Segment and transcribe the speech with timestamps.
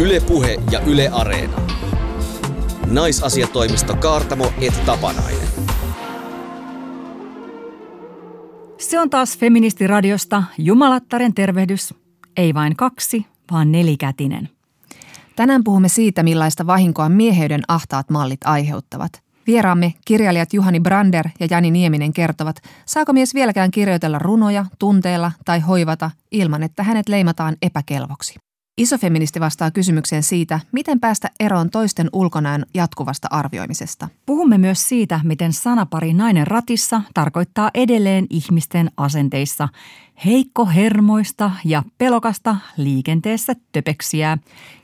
[0.00, 1.60] Ylepuhe ja Yle Areena.
[2.86, 5.48] Naisasiatoimisto Kaartamo et Tapanainen.
[8.78, 11.94] Se on taas Feministiradiosta Jumalattaren tervehdys.
[12.36, 14.48] Ei vain kaksi, vaan nelikätinen.
[15.36, 19.22] Tänään puhumme siitä, millaista vahinkoa mieheyden ahtaat mallit aiheuttavat.
[19.46, 22.56] Vieraamme kirjailijat Juhani Brander ja Jani Nieminen kertovat,
[22.86, 28.49] saako mies vieläkään kirjoitella runoja, tunteella tai hoivata ilman, että hänet leimataan epäkelvoksi.
[28.80, 34.08] Isofeministi vastaa kysymykseen siitä, miten päästä eroon toisten ulkonäön jatkuvasta arvioimisesta.
[34.26, 39.68] Puhumme myös siitä, miten sanapari nainen ratissa tarkoittaa edelleen ihmisten asenteissa
[40.24, 44.38] heikko hermoista ja pelokasta liikenteessä töpeksiä.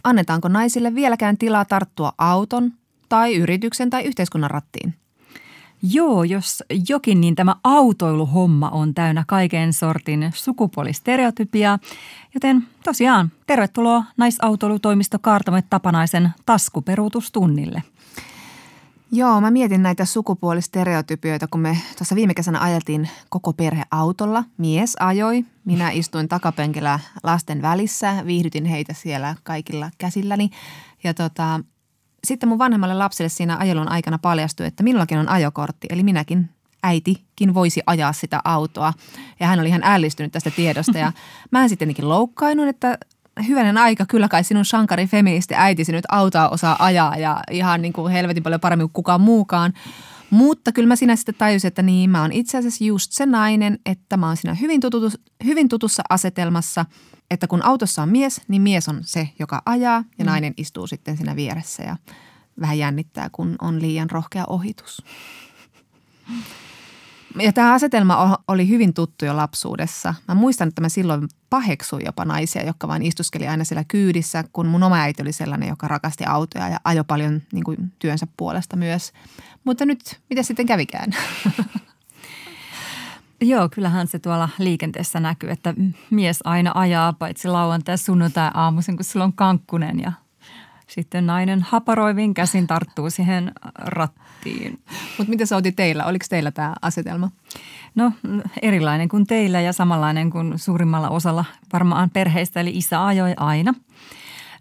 [0.05, 2.72] Annetaanko naisille vieläkään tilaa tarttua auton
[3.08, 4.94] tai yrityksen tai yhteiskunnan rattiin?
[5.92, 11.78] Joo, jos jokin, niin tämä autoiluhomma on täynnä kaiken sortin sukupuolistereotypia.
[12.34, 17.83] Joten tosiaan, tervetuloa naisautoilutoimisto Kaartamet Tapanaisen taskuperuutustunnille.
[19.12, 24.44] Joo, mä mietin näitä sukupuolistereotypioita, kun me tuossa viime kesänä ajeltiin koko perhe autolla.
[24.58, 30.50] Mies ajoi, minä istuin takapenkillä lasten välissä, viihdytin heitä siellä kaikilla käsilläni.
[31.05, 31.61] Ja tota,
[32.25, 36.50] sitten mun vanhemmalle lapselle siinä ajelun aikana paljastui, että minullakin on ajokortti, eli minäkin
[36.83, 38.92] äitikin voisi ajaa sitä autoa.
[39.41, 41.12] Ja hän oli ihan ällistynyt tästä tiedosta ja
[41.50, 42.98] mä en sittenkin loukkainut, että
[43.48, 47.92] hyvänen aika, kyllä kai sinun sankari feministi äitisi nyt autoa osaa ajaa ja ihan niin
[47.92, 49.73] kuin helvetin paljon paremmin kuin kukaan muukaan.
[50.30, 53.78] Mutta kyllä mä sinä sitten tajusin, että niin mä oon itse asiassa just se nainen,
[53.86, 56.84] että mä oon siinä hyvin, tututus, hyvin tutussa asetelmassa,
[57.30, 60.30] että kun autossa on mies, niin mies on se, joka ajaa ja mm.
[60.30, 61.96] nainen istuu sitten siinä vieressä ja
[62.60, 65.02] vähän jännittää, kun on liian rohkea ohitus.
[67.41, 70.15] Ja tämä asetelma oli hyvin tuttu jo lapsuudessa.
[70.29, 74.67] Mä muistan, että mä silloin paheksuin jopa naisia, jotka vain istuskeli aina siellä kyydissä, kun
[74.67, 78.77] mun oma äiti oli sellainen, joka rakasti autoja ja ajoi paljon niin kuin, työnsä puolesta
[78.77, 79.13] myös.
[79.64, 81.11] Mutta nyt, mitä sitten kävikään?
[83.41, 85.75] Joo, kyllähän se tuolla liikenteessä näkyy, että
[86.11, 90.13] mies aina ajaa paitsi lauantai sunnuntai aamuisin, kun sillä on kankkunen ja
[90.86, 94.79] sitten nainen haparoivin käsin tarttuu siihen rattiin.
[95.19, 96.05] Mutta mitä otit teillä?
[96.05, 97.30] Oliko teillä tämä asetelma?
[97.95, 98.13] No
[98.63, 103.75] erilainen kuin teillä ja samanlainen kuin suurimmalla osalla varmaan perheistä, eli isä ajoi aina.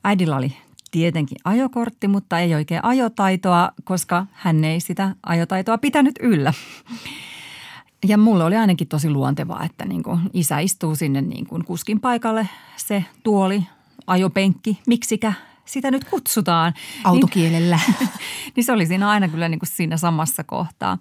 [0.03, 0.57] Äidillä oli
[0.91, 6.53] tietenkin ajokortti, mutta ei oikein ajotaitoa, koska hän ei sitä ajotaitoa pitänyt yllä.
[8.07, 11.99] Ja mulle oli ainakin tosi luontevaa, että niin kuin isä istuu sinne niin kuin kuskin
[11.99, 13.63] paikalle, se tuoli,
[14.07, 15.33] ajopenkki, miksikä
[15.65, 16.73] sitä nyt kutsutaan.
[17.03, 17.79] Autokielellä.
[17.87, 18.09] Niin,
[18.55, 20.97] niin se oli siinä aina kyllä niin kuin siinä samassa kohtaa.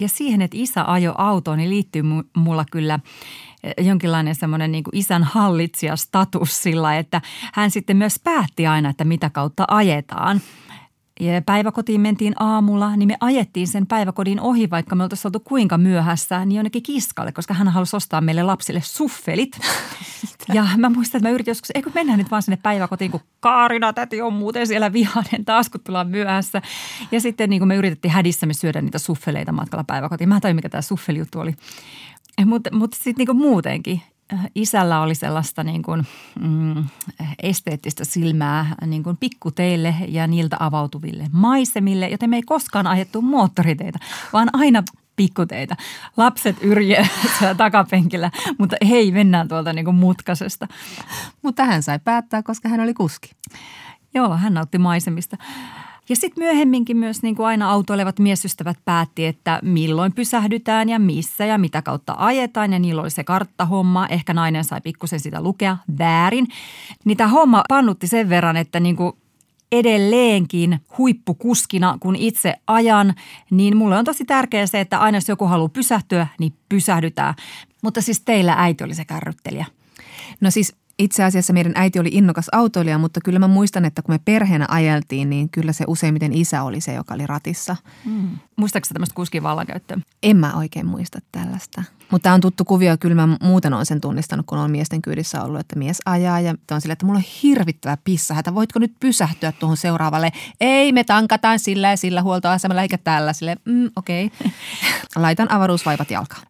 [0.00, 2.02] Ja siihen, että isä ajo autoon, niin liittyy
[2.36, 2.98] mulla kyllä
[3.62, 7.20] eh, jonkinlainen semmoinen niin isän hallitsijastatus sillä, että
[7.52, 10.40] hän sitten myös päätti aina, että mitä kautta ajetaan–
[11.46, 16.44] päiväkotiin mentiin aamulla, niin me ajettiin sen päiväkodin ohi, vaikka me oltaisiin oltu kuinka myöhässä,
[16.44, 19.58] niin jonnekin kiskalle, koska hän halusi ostaa meille lapsille suffelit.
[20.54, 23.92] ja mä muistan, että mä yritin joskus, eikö mennään nyt vaan sinne päiväkotiin, kun Kaarina
[23.92, 26.62] täti on muuten siellä vihainen taas, kun tullaan myöhässä.
[27.12, 30.28] Ja sitten niin kuin me yritettiin hädissämme syödä niitä suffeleita matkalla päiväkotiin.
[30.28, 31.54] Mä en mikä tämä suffelijuttu oli.
[32.44, 34.02] Mutta mut sitten niin muutenkin,
[34.54, 36.06] isällä oli sellaista niin kuin,
[36.40, 36.84] mm,
[37.42, 43.98] esteettistä silmää niin kuin pikkuteille ja niiltä avautuville maisemille, joten me ei koskaan ajettu moottoriteitä,
[44.32, 44.82] vaan aina
[45.16, 45.76] pikkuteitä.
[46.16, 47.08] Lapset yrjee
[47.56, 50.66] takapenkillä, mutta hei, mennään tuolta niin kuin mutkasesta.
[51.42, 53.30] Mutta hän sai päättää, koska hän oli kuski.
[54.14, 55.36] Joo, hän nautti maisemista.
[56.08, 61.44] Ja sitten myöhemminkin myös niin kuin aina autoilevat miesystävät päätti, että milloin pysähdytään ja missä
[61.44, 62.72] ja mitä kautta ajetaan.
[62.72, 64.06] Ja niillä oli se karttahomma.
[64.06, 66.46] Ehkä nainen sai pikkusen sitä lukea väärin.
[67.04, 69.12] Niin tämä homma pannutti sen verran, että niin kuin
[69.72, 73.14] edelleenkin huippukuskina, kun itse ajan,
[73.50, 77.34] niin mulle on tosi tärkeää se, että aina jos joku haluaa pysähtyä, niin pysähdytään.
[77.82, 79.66] Mutta siis teillä äiti oli se kärryttelijä.
[80.40, 84.14] No siis itse asiassa meidän äiti oli innokas autoilija, mutta kyllä mä muistan, että kun
[84.14, 87.76] me perheenä ajeltiin, niin kyllä se useimmiten isä oli se, joka oli ratissa.
[88.04, 88.28] Mm.
[88.56, 89.98] Muistaaksä tämmöistä kuskin vallankäyttöä?
[90.22, 91.82] En mä oikein muista tällaista.
[92.10, 95.42] Mutta tämä on tuttu kuvio, kyllä mä muuten olen sen tunnistanut, kun on miesten kyydissä
[95.42, 97.96] ollut, että mies ajaa ja on sille, että mulla on hirvittävä
[98.38, 100.32] että Voitko nyt pysähtyä tuohon seuraavalle?
[100.60, 103.32] Ei, me tankataan sillä ja sillä huoltoasemalla eikä tällä.
[103.32, 104.26] Sille, mm, okei.
[104.26, 104.50] Okay.
[105.22, 106.42] Laitan avaruusvaipat jalkaan.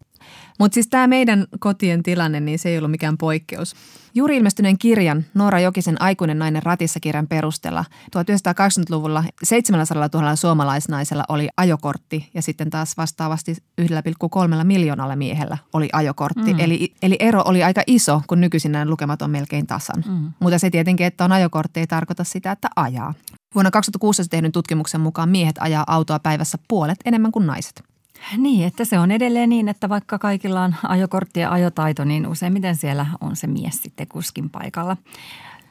[0.58, 3.74] Mutta siis tämä meidän kotien tilanne, niin se ei ollut mikään poikkeus.
[4.14, 7.84] Juuri ilmestyneen kirjan Noora Jokisen Aikuinen nainen ratissa kirjan perusteella
[8.16, 16.54] 1980-luvulla 700 000 suomalaisnaisella oli ajokortti ja sitten taas vastaavasti 1,3 miljoonalla miehellä oli ajokortti.
[16.54, 16.60] Mm.
[16.60, 20.04] Eli, eli ero oli aika iso, kun nykyisin nämä lukemat on melkein tasan.
[20.08, 20.32] Mm.
[20.40, 23.14] Mutta se tietenkin, että on ajokortti ei tarkoita sitä, että ajaa.
[23.54, 27.95] Vuonna 2016 tehdyn tutkimuksen mukaan miehet ajaa autoa päivässä puolet enemmän kuin naiset.
[28.36, 32.76] Niin, että se on edelleen niin, että vaikka kaikilla on ajokortti ja ajotaito, niin useimmiten
[32.76, 34.96] siellä on se mies sitten kuskin paikalla.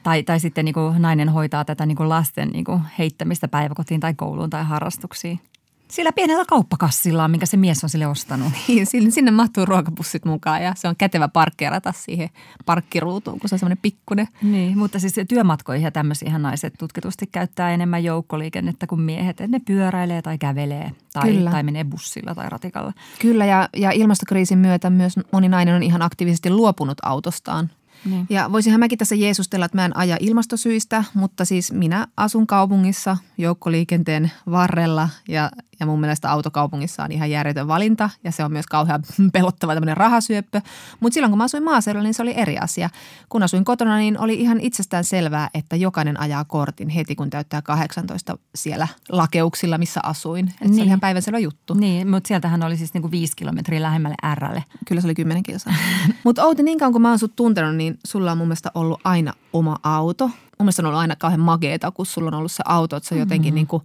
[0.04, 4.00] Tai, tai sitten niin kuin nainen hoitaa tätä niin kuin lasten niin kuin heittämistä päiväkotiin
[4.00, 5.40] tai kouluun tai harrastuksiin.
[5.88, 8.54] Sillä pienellä kauppakassilla, minkä se mies on sille ostanut.
[8.68, 12.30] Niin, sinne mahtuu ruokapussit mukaan ja se on kätevä parkkeerata siihen
[12.66, 14.28] parkkiruutuun, kun se on semmoinen pikkuinen.
[14.42, 19.30] Niin, mutta siis työmatkoihin ja tämmöisiä naiset tutkitusti käyttää enemmän joukkoliikennettä kuin miehet.
[19.42, 21.52] Että ne pyöräilee tai kävelee tai, Kyllä.
[21.52, 22.94] tai menee bussilla tai ratikalla.
[23.20, 27.70] Kyllä ja, ja ilmastokriisin myötä myös moni nainen on ihan aktiivisesti luopunut autostaan
[28.06, 28.26] niin.
[28.30, 33.18] Ja voisinhan mäkin tässä jeesustella, että mä en aja ilmastosyistä, mutta siis minä asun kaupungissa
[33.38, 38.66] joukkoliikenteen varrella ja, ja mun mielestä autokaupungissa on ihan järjetön valinta ja se on myös
[38.68, 40.62] kauhean pelottava tämmöinen rahasyöppö.
[41.00, 42.90] Mutta silloin kun mä asuin maaseudulla, niin se oli eri asia.
[43.30, 47.62] Kun asuin kotona, niin oli ihan itsestään selvää, että jokainen ajaa kortin heti kun täyttää
[47.62, 50.48] 18 siellä lakeuksilla, missä asuin.
[50.48, 50.60] Et niin.
[50.60, 50.88] Se oli niin.
[50.88, 51.74] ihan päivänselvä juttu.
[51.74, 54.64] Niin, mutta sieltähän oli siis niinku viisi kilometriä lähemmälle Rlle.
[54.88, 55.74] Kyllä se oli kymmenen kilsaa.
[56.26, 59.02] mutta Outi, niin kauan kun mä oon sut tuntenut, niin sulla on mun mielestä ollut
[59.04, 60.28] aina oma auto.
[60.28, 63.16] Mun mielestä on ollut aina kauhean mageeta, kun sulla on ollut se auto, että se
[63.16, 63.56] on jotenkin mm-hmm.
[63.56, 63.84] niin kuin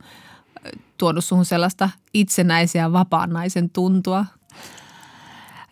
[0.98, 4.24] tuonut suhun sellaista itsenäisiä vapaan naisen tuntua.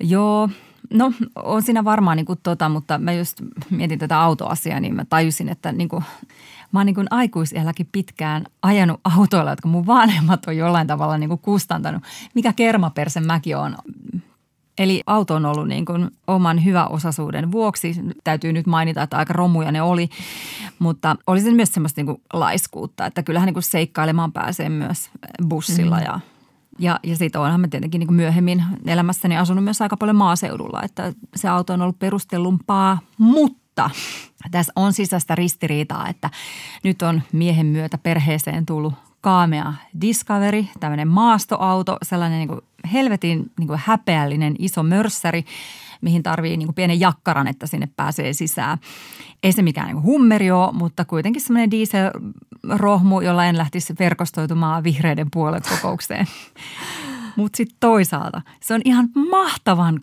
[0.00, 0.48] Joo,
[0.90, 5.04] no on siinä varmaan niin kuin tota, mutta mä just mietin tätä autoasiaa, niin mä
[5.04, 6.04] tajusin, että niin kuin,
[6.72, 6.94] mä oon niin
[7.92, 12.02] pitkään ajanut autoilla, jotka mun vanhemmat on jollain tavalla niin kuin kustantanut.
[12.34, 13.76] Mikä kermapersen mäkin on
[14.78, 17.94] Eli auto on ollut niin kuin oman hyväosaisuuden vuoksi.
[18.24, 20.08] Täytyy nyt mainita, että aika romuja ne oli,
[20.78, 25.10] mutta oli se myös semmoista niin kuin laiskuutta, että kyllähän niin kuin seikkailemaan pääsee myös
[25.48, 26.04] bussilla mm.
[26.04, 26.20] ja
[26.78, 31.12] ja, ja sitten onhan mä tietenkin niin myöhemmin elämässäni asunut myös aika paljon maaseudulla, että
[31.36, 33.90] se auto on ollut perustellumpaa, mutta
[34.50, 36.30] tässä on sisäistä ristiriitaa, että
[36.82, 42.60] nyt on miehen myötä perheeseen tullut kaamea Discovery, tämmöinen maastoauto, sellainen niin kuin
[42.92, 45.44] helvetin niin kuin häpeällinen iso mörssäri,
[46.00, 48.78] mihin tarvii niin kuin pienen jakkaran, että sinne pääsee sisään.
[49.42, 55.28] Ei se mikään niin hummeri ole, mutta kuitenkin semmoinen dieselrohmu, jolla en lähtisi verkostoitumaan vihreiden
[55.30, 56.26] puolen kokoukseen.
[57.36, 60.00] Mutta sitten toisaalta se on ihan mahtavan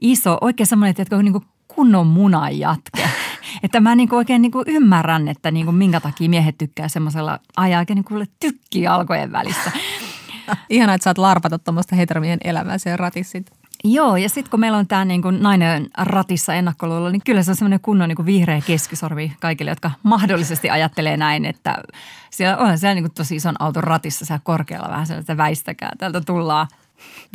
[0.00, 3.08] iso, oikein semmoinen, että niin kuin kunnon munan jatke.
[3.62, 7.78] Että mä niin oikein niin ymmärrän, että niin kuin minkä takia miehet tykkää semmoisella ajaa
[7.80, 9.72] oikein niin tykki alkojen välissä.
[10.70, 13.50] Ihanaa, että saat larpata tuommoista heteromien elämää sen ratissit.
[13.84, 17.50] Joo, ja sitten kun meillä on tämä niin kuin nainen ratissa ennakkoluulo, niin kyllä se
[17.50, 21.78] on semmoinen kunnon niin kuin vihreä keskisorvi kaikille, jotka mahdollisesti ajattelee näin, että
[22.30, 26.20] siellä on siellä niin kuin tosi ison auton ratissa siellä korkealla vähän sellaista väistäkää, täältä
[26.20, 26.66] tullaan–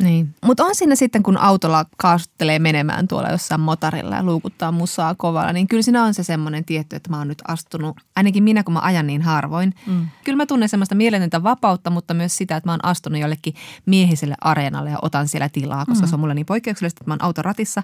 [0.02, 0.34] niin.
[0.44, 5.52] Mutta on siinä sitten, kun autolla kaastuttelee menemään tuolla jossain motarilla ja luukuttaa musaa kovalla,
[5.52, 8.74] niin kyllä siinä on se semmoinen tietty, että mä oon nyt astunut, ainakin minä kun
[8.74, 9.74] mä ajan niin harvoin.
[9.86, 10.08] Mm.
[10.24, 13.54] Kyllä mä tunnen semmoista mieletöntä vapautta, mutta myös sitä, että mä oon astunut jollekin
[13.86, 16.08] miehiselle areenalle ja otan siellä tilaa, koska mm.
[16.10, 17.82] se on mulle niin poikkeuksellista, että mä oon autoratissa.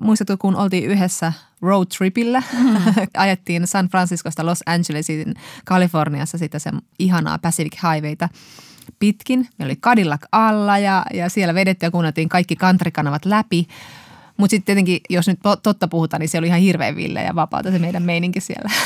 [0.00, 1.32] Muistatko, kun oltiin yhdessä
[1.62, 2.76] road tripillä, mm.
[3.16, 5.34] ajettiin San Franciscosta Los Angelesiin
[5.64, 8.28] Kaliforniassa sitä se ihanaa Pacific Highwayta–
[9.00, 9.38] pitkin.
[9.58, 13.66] Meillä oli Cadillac alla ja, ja siellä vedettiin ja kuunneltiin kaikki kantrikanavat läpi.
[14.36, 17.70] Mutta sitten tietenkin, jos nyt totta puhutaan, niin se oli ihan hirveän ville ja vapaata
[17.70, 18.70] se meidän meininki siellä.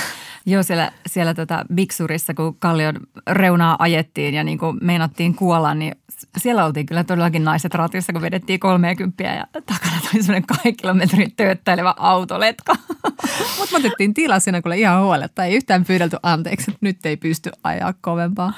[0.46, 2.94] Joo, siellä, siellä tota Bigsurissa, kun Kallion
[3.30, 5.96] reunaa ajettiin ja niin kuin meinattiin kuolla, niin
[6.38, 11.32] siellä oltiin kyllä todellakin naiset ratissa, kun vedettiin 30 ja takana tuli semmoinen kaikki kilometrin
[11.36, 12.76] tööttäilevä autoletka.
[13.58, 15.44] Mutta me otettiin tilaa siinä kyllä ihan huoletta.
[15.44, 18.52] Ei yhtään pyydelty anteeksi, että nyt ei pysty ajaa kovempaa.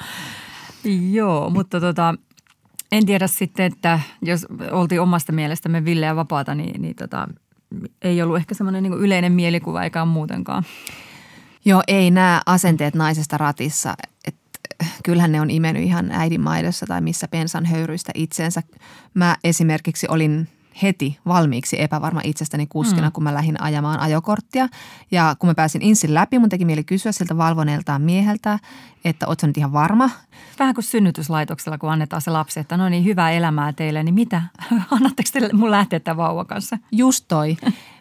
[1.11, 2.15] Joo, mutta tota,
[2.91, 7.27] en tiedä sitten, että jos oltiin omasta mielestämme villeä vapaata, niin, niin tota,
[8.01, 10.63] ei ollut ehkä semmoinen niin yleinen mielikuva eikä muutenkaan.
[11.65, 13.93] Joo, ei nämä asenteet naisesta ratissa,
[14.27, 14.49] että
[15.03, 18.63] kyllähän ne on imennyt ihan äidinmaidossa tai missä pensan höyryistä itsensä.
[19.13, 20.47] Mä esimerkiksi olin
[20.83, 23.11] heti valmiiksi epävarma itsestäni kuskina, mm.
[23.11, 24.67] kun mä lähdin ajamaan ajokorttia.
[25.11, 28.59] Ja kun mä pääsin insin läpi, mun teki mieli kysyä siltä valvoneeltaan mieheltä,
[29.05, 30.09] että ootko nyt ihan varma?
[30.59, 34.41] Vähän kuin synnytyslaitoksella, kun annetaan se lapsi, että no niin, hyvää elämää teille, niin mitä?
[34.91, 36.77] Annatteko te mun lähteä tämän vauvan kanssa?
[36.91, 37.57] Just toi.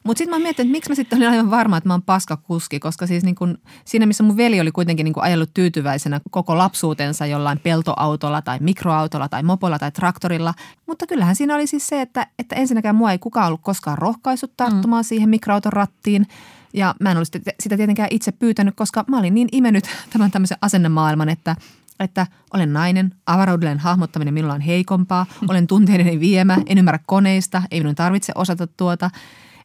[0.06, 2.80] Mutta sitten mä mietin, että miksi mä sitten olin aivan varma, että mä oon paskakuski,
[2.80, 7.26] koska siis niin kun, siinä missä mun veli oli kuitenkin niin ajellut tyytyväisenä koko lapsuutensa
[7.26, 10.54] jollain peltoautolla tai mikroautolla tai mopolla tai traktorilla.
[10.86, 14.52] Mutta kyllähän siinä oli siis se, että, että ensinnäkään mua ei kukaan ollut koskaan rohkaissut
[14.56, 15.06] tarttumaan mm.
[15.06, 16.26] siihen mikroauton rattiin.
[16.74, 20.58] Ja mä en olisi sitä tietenkään itse pyytänyt, koska mä olin niin imennyt tämän tämmöisen
[20.60, 21.56] asennemaailman, että
[22.00, 27.80] että olen nainen, avaruudellinen hahmottaminen minulla on heikompaa, olen tunteiden viemä, en ymmärrä koneista, ei
[27.80, 29.10] minun tarvitse osata tuota.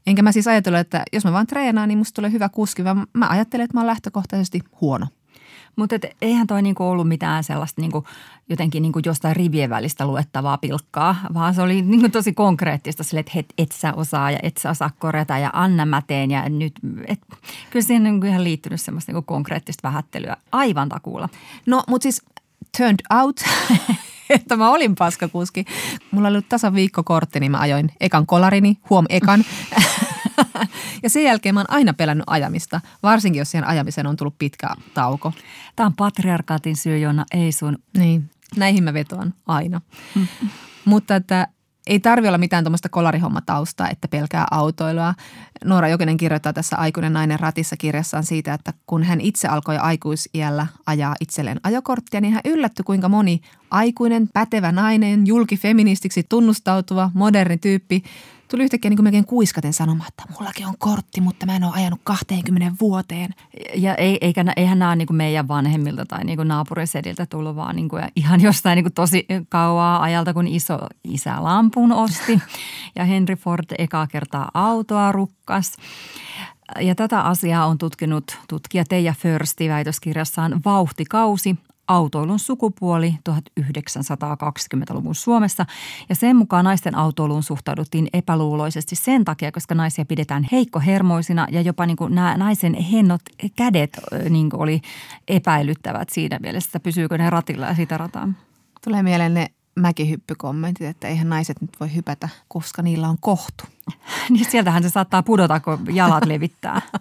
[0.07, 3.07] Enkä mä siis ajatellut, että jos mä vaan treenaan, niin musta tulee hyvä kuski, vaan
[3.13, 5.07] mä ajattelen, että mä olen lähtökohtaisesti huono.
[5.75, 8.05] Mutta eihän toi niinku ollut mitään sellaista niinku,
[8.49, 13.31] jotenkin niinku jostain rivien välistä luettavaa pilkkaa, vaan se oli niinku tosi konkreettista sille, että
[13.35, 16.31] et, et sä osaa ja et sä osaa korjata ja anna mä teen.
[16.31, 16.73] Ja nyt,
[17.07, 17.19] et,
[17.69, 21.29] kyllä siihen on niinku ihan liittynyt semmoista niinku konkreettista vähättelyä aivan takuulla.
[21.65, 22.21] No, mutta siis
[22.77, 23.39] turned out,
[24.35, 25.65] että mä olin paskakuski.
[26.11, 29.43] Mulla oli ollut tasan viikkokortti, niin mä ajoin ekan kolarini, huom ekan.
[31.03, 34.67] ja sen jälkeen mä oon aina pelännyt ajamista, varsinkin jos siihen ajamiseen on tullut pitkä
[34.93, 35.33] tauko.
[35.75, 37.77] Tämä on patriarkaatin syy, Jonna, ei sun.
[37.97, 39.81] Niin, näihin mä vetoan aina.
[40.85, 41.47] Mutta että
[41.87, 45.13] ei tarvi olla mitään tuommoista kolarihommatausta, että pelkää autoilua.
[45.65, 50.67] Noora Jokinen kirjoittaa tässä Aikuinen nainen ratissa kirjassaan siitä, että kun hän itse alkoi aikuisiällä
[50.85, 53.41] ajaa itselleen ajokorttia, niin hän yllättyi kuinka moni
[53.71, 58.03] aikuinen, pätevä nainen, julkifeministiksi tunnustautuva, moderni tyyppi
[58.51, 61.73] tuli yhtäkkiä niin kuin melkein kuiskaten sanomaan, että mullakin on kortti, mutta mä en ole
[61.75, 63.33] ajanut 20 vuoteen.
[63.75, 67.75] Ja ei, eikä, eihän nämä niin kuin meidän vanhemmilta tai niin kuin naapurisediltä tullut, vaan
[67.75, 72.39] niin kuin ihan jostain niin kuin tosi kauaa ajalta, kun iso isä lampun osti
[72.95, 75.11] ja Henry Ford ekaa kertaa autoa
[75.51, 75.75] rukkas.
[76.79, 81.55] Ja tätä asiaa on tutkinut tutkija Teija Försti väitöskirjassaan Vauhtikausi,
[81.87, 85.65] autoilun sukupuoli 1920-luvun Suomessa.
[86.09, 91.85] Ja sen mukaan naisten autoiluun suhtauduttiin epäluuloisesti sen takia, koska naisia pidetään heikkohermoisina ja jopa
[91.85, 93.21] niin kuin nämä naisen hennot
[93.55, 94.81] kädet niin oli
[95.27, 98.37] epäilyttävät siinä mielessä, pysyykö ne ratilla ja sitä rataan.
[98.83, 103.63] Tulee mieleen ne mäkihyppykommentit, että eihän naiset nyt voi hypätä, koska niillä on kohtu.
[104.29, 106.81] niin sieltähän se saattaa pudota, kun jalat levittää.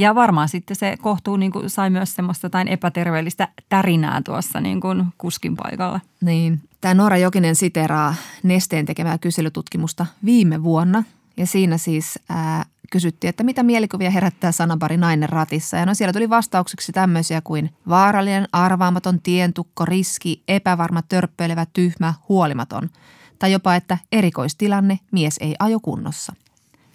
[0.00, 4.80] Ja varmaan sitten se kohtuu niin kuin sai myös semmoista jotain epäterveellistä tärinää tuossa niin
[4.80, 6.00] kuin kuskin paikalla.
[6.20, 6.60] Niin.
[6.80, 11.02] Tämä Noora Jokinen siteraa Nesteen tekemää kyselytutkimusta viime vuonna.
[11.38, 15.76] Ja siinä siis ää, kysyttiin, että mitä mielikuvia herättää sanapari nainen ratissa.
[15.76, 22.90] Ja no siellä tuli vastaukseksi tämmöisiä kuin vaarallinen, arvaamaton, tientukko, riski, epävarma, törppöilevä, tyhmä, huolimaton.
[23.38, 26.32] Tai jopa, että erikoistilanne, mies ei ajo kunnossa.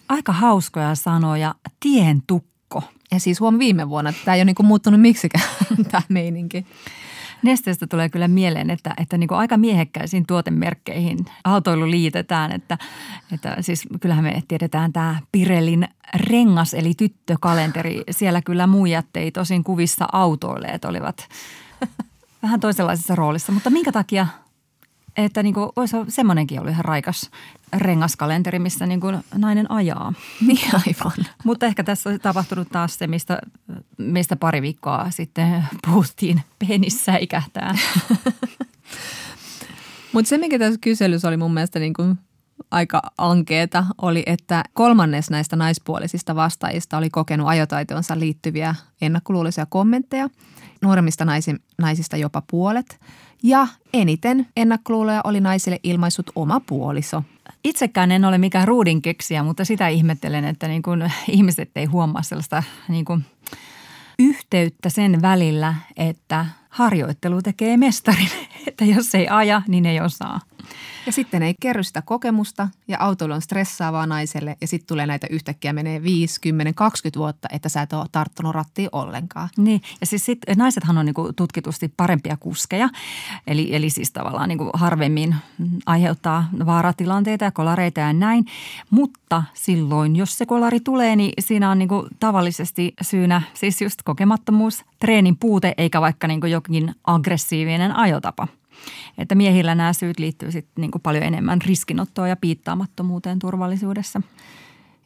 [0.09, 2.83] Aika hauskoja sanoja, tientukko.
[3.11, 5.45] Ja siis huom viime vuonna, että tämä ei ole niin muuttunut miksikään
[5.91, 6.65] tämä meininki.
[7.43, 12.51] Nesteestä tulee kyllä mieleen, että, että niin aika miehekkäisiin tuotemerkkeihin autoilu liitetään.
[12.51, 12.77] Että,
[13.31, 18.03] että siis kyllähän me tiedetään tämä Pirellin rengas eli tyttökalenteri.
[18.11, 21.27] Siellä kyllä muijat ei tosin kuvissa autoilleet olivat
[22.43, 23.51] vähän toisenlaisessa roolissa.
[23.51, 24.27] Mutta minkä takia
[25.17, 27.29] että niin kuin, olisi semmoinenkin ollut ihan raikas
[27.77, 30.13] rengaskalenteri, missä niin kuin nainen ajaa.
[30.47, 31.25] Niin aivan.
[31.43, 33.39] Mutta ehkä tässä on tapahtunut taas se, mistä,
[33.97, 37.75] mistä pari viikkoa sitten puhuttiin penissä ikähtää.
[40.13, 42.17] Mutta se, mikä tässä kyselyssä oli mun mielestä niin kuin
[42.71, 50.29] aika ankeeta, oli, että kolmannes näistä naispuolisista vastaajista oli kokenut ajotaitonsa liittyviä ennakkoluuloisia kommentteja.
[50.81, 51.25] Nuoremmista
[51.77, 52.99] naisista jopa puolet.
[53.43, 57.23] Ja eniten ennakkoluuloja oli naisille ilmaissut oma puoliso.
[57.63, 62.63] Itsekään en ole mikään ruudinkeksiä, mutta sitä ihmettelen, että niin kuin ihmiset ei huomaa sellaista
[62.87, 63.25] niin kuin
[64.19, 68.29] yhteyttä sen välillä, että harjoittelu tekee mestarin.
[68.67, 70.39] Että jos ei aja, niin ei osaa.
[71.05, 75.27] Ja sitten ei kerry sitä kokemusta ja autoilu on stressaavaa naiselle ja sitten tulee näitä
[75.29, 79.49] yhtäkkiä menee 5, 10, 20 vuotta, että sä et ole tarttunut rattiin ollenkaan.
[79.57, 79.81] Niin.
[80.01, 82.89] Ja siis sit, naisethan on niinku tutkitusti parempia kuskeja,
[83.47, 85.35] eli, eli siis tavallaan niinku harvemmin
[85.85, 88.45] aiheuttaa vaaratilanteita ja kolareita ja näin,
[88.89, 94.85] mutta silloin jos se kolari tulee, niin siinä on niinku tavallisesti syynä siis just kokemattomuus,
[94.99, 98.47] treenin puute eikä vaikka niinku jokin aggressiivinen ajotapa–
[99.17, 104.21] että miehillä nämä syyt liittyy sitten niin paljon enemmän riskinottoon ja piittaamattomuuteen turvallisuudessa.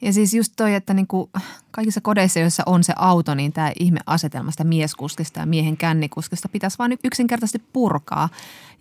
[0.01, 1.29] Ja siis just toi, että niin kuin
[1.77, 6.77] kaikissa kodeissa, joissa on se auto, niin tämä ihme asetelmasta mieskuskista ja miehen kännikuskista pitäisi
[6.77, 8.29] vain yksinkertaisesti purkaa.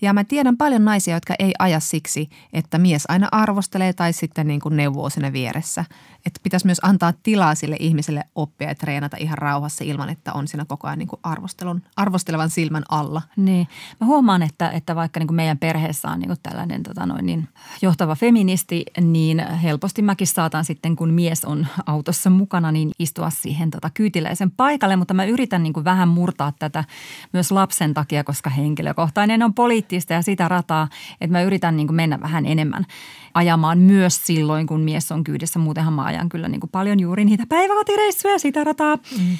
[0.00, 4.46] Ja mä tiedän paljon naisia, jotka ei aja siksi, että mies aina arvostelee tai sitten
[4.46, 5.84] niin kuin neuvoo sinne vieressä.
[6.26, 10.48] Että pitäisi myös antaa tilaa sille ihmiselle oppia ja treenata ihan rauhassa ilman, että on
[10.48, 13.22] siinä koko ajan niin kuin arvostelun, arvostelevan silmän alla.
[13.36, 13.68] Niin.
[14.00, 17.26] Mä huomaan, että, että vaikka niin kuin meidän perheessä on niin kuin tällainen tota noin,
[17.26, 17.48] niin
[17.82, 23.70] johtava feministi, niin helposti mäkin saatan sitten, kun mies on autossa mukana, niin istua siihen
[23.70, 24.96] tota kyytiläisen paikalle.
[24.96, 26.84] Mutta mä yritän niin kuin vähän murtaa tätä
[27.32, 30.88] myös lapsen takia, koska henkilökohtainen on poliittista ja sitä rataa,
[31.20, 32.86] että mä yritän niin kuin mennä vähän enemmän
[33.34, 35.58] ajamaan myös silloin, kun mies on kyydissä.
[35.58, 38.96] Muutenhan mä ajan kyllä niin kuin paljon juuri niitä päiväkotireissuja sitä rataa.
[38.96, 39.38] Mm.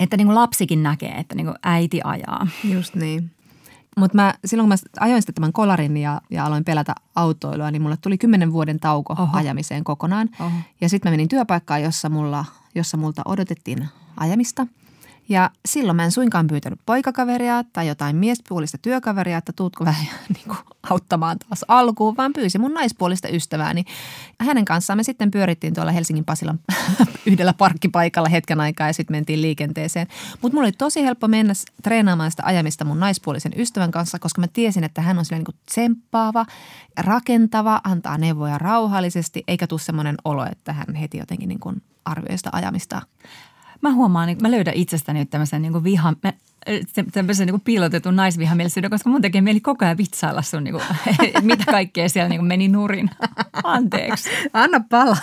[0.00, 2.46] Että niin kuin lapsikin näkee, että niin kuin äiti ajaa.
[2.64, 3.30] Just niin.
[3.98, 7.82] Mutta mä, silloin kun mä ajoin sitten tämän kolarin ja, ja aloin pelätä autoilua, niin
[7.82, 9.38] mulle tuli kymmenen vuoden tauko Oho.
[9.38, 10.28] ajamiseen kokonaan.
[10.40, 10.50] Oho.
[10.80, 12.44] Ja sitten mä menin työpaikkaan, jossa, mulla,
[12.76, 14.66] jossa multa odotettiin ajamista–
[15.28, 20.44] ja silloin mä en suinkaan pyytänyt poikakaveria tai jotain miespuolista työkaveria, että tuutko vähän niin
[20.46, 20.58] kuin
[20.90, 23.84] auttamaan taas alkuun, vaan pyysi mun naispuolista ystävääni.
[24.40, 26.60] Hänen kanssaan me sitten pyörittiin tuolla Helsingin Pasilan
[27.26, 30.06] yhdellä parkkipaikalla hetken aikaa ja sitten mentiin liikenteeseen.
[30.42, 31.52] Mutta mulla oli tosi helppo mennä
[31.82, 35.58] treenaamaan sitä ajamista mun naispuolisen ystävän kanssa, koska mä tiesin, että hän on sillä niin
[35.66, 36.46] tsemppaava,
[36.96, 42.38] rakentava, antaa neuvoja rauhallisesti, eikä tule semmoinen olo, että hän heti jotenkin niin kuin arvioi
[42.38, 43.02] sitä ajamista
[43.82, 46.16] mä huomaan, että mä löydän itsestäni nyt tämmöisen niin vihan,
[47.12, 50.84] tämmöisen niin piilotetun naisvihamielisyyden, koska mun tekee mieli koko ajan vitsailla sun, niin kuin,
[51.42, 53.10] mitä kaikkea siellä niin meni nurin.
[53.64, 54.30] Anteeksi.
[54.52, 55.16] Anna palaa.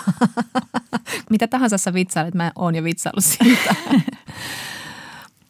[1.30, 3.74] mitä tahansa sä vitsailet, mä oon jo vitsaillut siitä.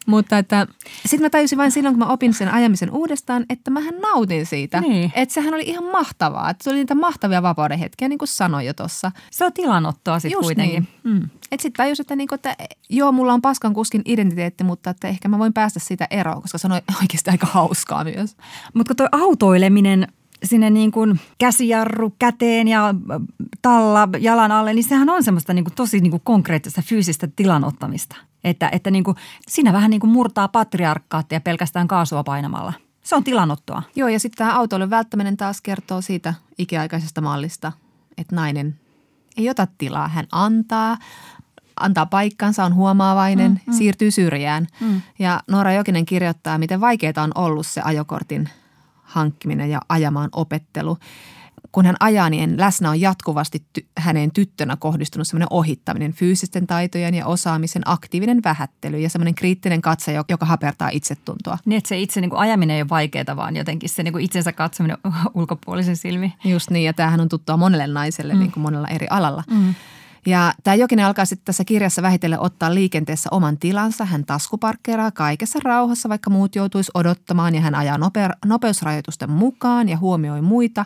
[0.05, 0.67] Mutta että
[1.01, 4.81] sitten mä tajusin vain silloin, kun mä opin sen ajamisen uudestaan, että mähän nautin siitä.
[4.81, 5.11] Niin.
[5.15, 6.49] Että sehän oli ihan mahtavaa.
[6.49, 9.11] Että se oli niitä mahtavia vapauden hetkiä, niin kuin sanoin jo tuossa.
[9.31, 10.87] Se on tilanottoa sitten kuitenkin.
[11.03, 11.13] Niin.
[11.21, 11.29] Mm.
[11.51, 12.55] Että sitten tajusin, että, niinku, että
[12.89, 16.57] joo, mulla on paskan kuskin identiteetti, mutta että ehkä mä voin päästä siitä eroon, koska
[16.57, 18.35] se on oikeasti aika hauskaa myös.
[18.73, 20.07] Mutta tuo autoileminen
[20.45, 22.95] sinne niin kuin käsijarru käteen ja
[23.61, 28.15] talla jalan alle, niin sehän on semmoista niin kuin tosi niin kuin konkreettista fyysistä tilanottamista.
[28.43, 32.73] Että, että niin kuin, siinä vähän niin kuin murtaa patriarkkaattia pelkästään kaasua painamalla.
[33.03, 33.83] Se on tilanottoa.
[33.95, 37.71] Joo, ja sitten tämä autoilun välttäminen taas kertoo siitä ikiaikaisesta mallista,
[38.17, 38.79] että nainen
[39.37, 40.07] ei ota tilaa.
[40.07, 40.97] Hän antaa,
[41.79, 43.77] antaa paikkansa, on huomaavainen, mm, mm.
[43.77, 44.67] siirtyy syrjään.
[44.79, 45.01] Mm.
[45.19, 48.49] Ja Noora Jokinen kirjoittaa, miten vaikeaa on ollut se ajokortin
[49.15, 50.97] hankkiminen ja ajamaan opettelu
[51.75, 57.13] kun hän ajaa, niin läsnä on jatkuvasti ty- hänen tyttönä kohdistunut semmoinen ohittaminen, fyysisten taitojen
[57.13, 61.57] ja osaamisen aktiivinen vähättely ja semmoinen kriittinen katse, joka hapertaa itsetuntoa.
[61.65, 64.25] Niin, että se itse niin kuin ajaminen ei ole vaikeaa, vaan jotenkin se niin kuin
[64.25, 64.97] itsensä katsominen
[65.33, 66.33] ulkopuolisen silmi.
[66.45, 68.39] Just niin, ja tämähän on tuttua monelle naiselle mm.
[68.39, 69.43] niin kuin monella eri alalla.
[69.51, 69.75] Mm.
[70.25, 74.05] Ja tämä Jokinen alkaa sitten tässä kirjassa vähitellen ottaa liikenteessä oman tilansa.
[74.05, 79.97] Hän taskuparkkeeraa kaikessa rauhassa, vaikka muut joutuisi odottamaan ja hän ajaa nope- nopeusrajoitusten mukaan ja
[79.97, 80.85] huomioi muita.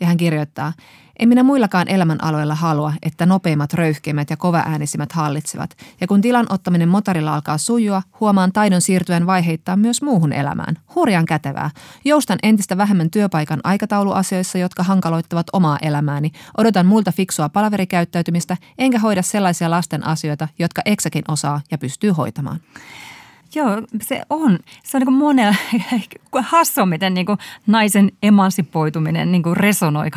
[0.00, 0.72] Ja hän kirjoittaa–
[1.18, 5.76] en minä muillakaan elämänaloilla halua, että nopeimmat, röyhkeimmät ja kovaäänisimmät hallitsevat.
[6.00, 10.76] Ja kun tilan ottaminen motorilla alkaa sujua, huomaan taidon siirtyen vaiheittain myös muuhun elämään.
[10.94, 11.70] Hurjan kätevää.
[12.04, 16.30] Joustan entistä vähemmän työpaikan aikatauluasioissa, jotka hankaloittavat omaa elämääni.
[16.56, 22.60] Odotan muilta fiksua palaverikäyttäytymistä, enkä hoida sellaisia lasten asioita, jotka eksäkin osaa ja pystyy hoitamaan.
[23.54, 24.58] Joo, se on.
[24.84, 25.54] Se on niin monella,
[26.42, 30.08] hassu, miten niin kuin naisen emansipoituminen niin kuin resonoi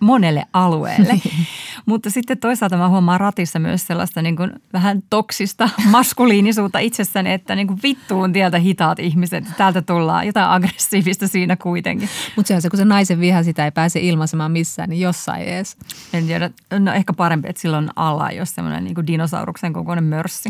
[0.00, 1.12] monelle alueelle.
[1.24, 1.46] Niin.
[1.86, 7.54] Mutta sitten toisaalta mä huomaan ratissa myös sellaista niin kuin vähän toksista maskuliinisuutta itsessäni, että
[7.54, 9.44] niin kuin vittuun tieltä hitaat ihmiset.
[9.56, 12.08] Täältä tullaan jotain aggressiivista siinä kuitenkin.
[12.36, 15.42] Mutta se on se, kun se naisen viha sitä ei pääse ilmaisemaan missään, niin jossain
[15.42, 15.76] edes.
[16.12, 16.50] En tiedä.
[16.78, 20.48] No ehkä parempi, että silloin alla jos semmoinen niin dinosauruksen kokoinen mörssi.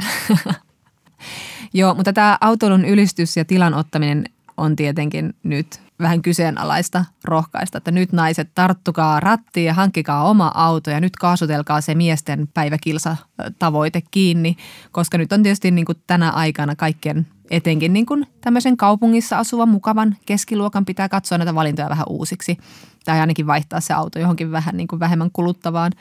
[1.74, 4.24] Joo, mutta tämä autoilun ylistys ja tilan ottaminen
[4.56, 10.90] on tietenkin nyt vähän kyseenalaista rohkaista, että nyt naiset tarttukaa rattiin ja hankkikaa oma auto
[10.90, 13.16] ja nyt kaasutelkaa se miesten päiväkilsa
[13.58, 14.56] tavoite kiinni,
[14.92, 19.68] koska nyt on tietysti niin kuin tänä aikana kaikkien etenkin niin kuin tämmöisen kaupungissa asuvan
[19.68, 22.58] mukavan keskiluokan pitää katsoa näitä valintoja vähän uusiksi
[23.04, 25.92] tai ainakin vaihtaa se auto johonkin vähän niin kuin vähemmän kuluttavaan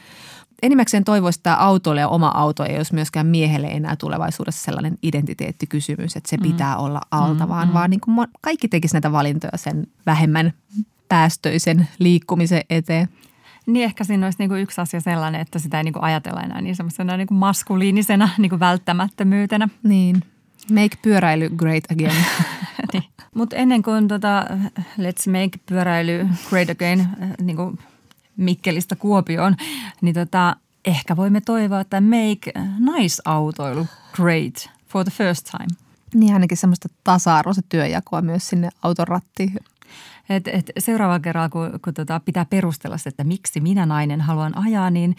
[0.62, 6.16] enimmäkseen toivoisi, että autolle ja oma auto ei olisi myöskään miehelle enää tulevaisuudessa sellainen identiteettikysymys,
[6.16, 6.44] että se mm.
[6.44, 7.74] pitää olla alta, mm, vaan, mm.
[7.74, 10.54] vaan niin kuin kaikki tekisi näitä valintoja sen vähemmän
[11.10, 13.10] päästöisen liikkumisen eteen.
[13.66, 16.76] Niin ehkä siinä olisi niin yksi asia sellainen, että sitä ei niin ajatella enää niin
[16.76, 19.70] semmoisena niin maskuliinisena niin välttämättömyytenä.
[19.84, 20.24] Niin.
[20.70, 22.26] Make pyöräily great again.
[22.94, 23.04] niin.
[23.36, 24.46] Mutta ennen kuin tota,
[24.80, 27.08] let's make pyöräily great again
[27.42, 27.80] niin kuin
[28.38, 29.56] Mikkelistä Kuopioon,
[30.02, 35.68] niin tota, ehkä voimme toivoa, että make naisautoilu great for the first time.
[36.14, 39.56] Niin ainakin semmoista tasa-arvoista työjakoa myös sinne auton rattiin.
[40.30, 44.58] Et, et seuraava kerralla, kun, kun tota pitää perustella se, että miksi minä nainen haluan
[44.58, 45.16] ajaa, niin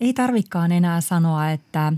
[0.00, 1.92] ei tarvikaan enää sanoa, että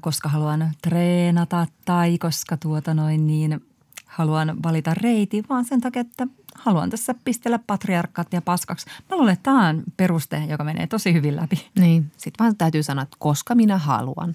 [0.00, 3.60] koska haluan treenata tai koska tuota noin niin
[4.08, 8.86] haluan valita reiti, vaan sen takia, että haluan tässä pistellä patriarkkaat ja paskaksi.
[9.10, 11.68] Mä luulen, että tämä on peruste, joka menee tosi hyvin läpi.
[11.78, 14.34] Niin, sitten vaan täytyy sanoa, että koska minä haluan.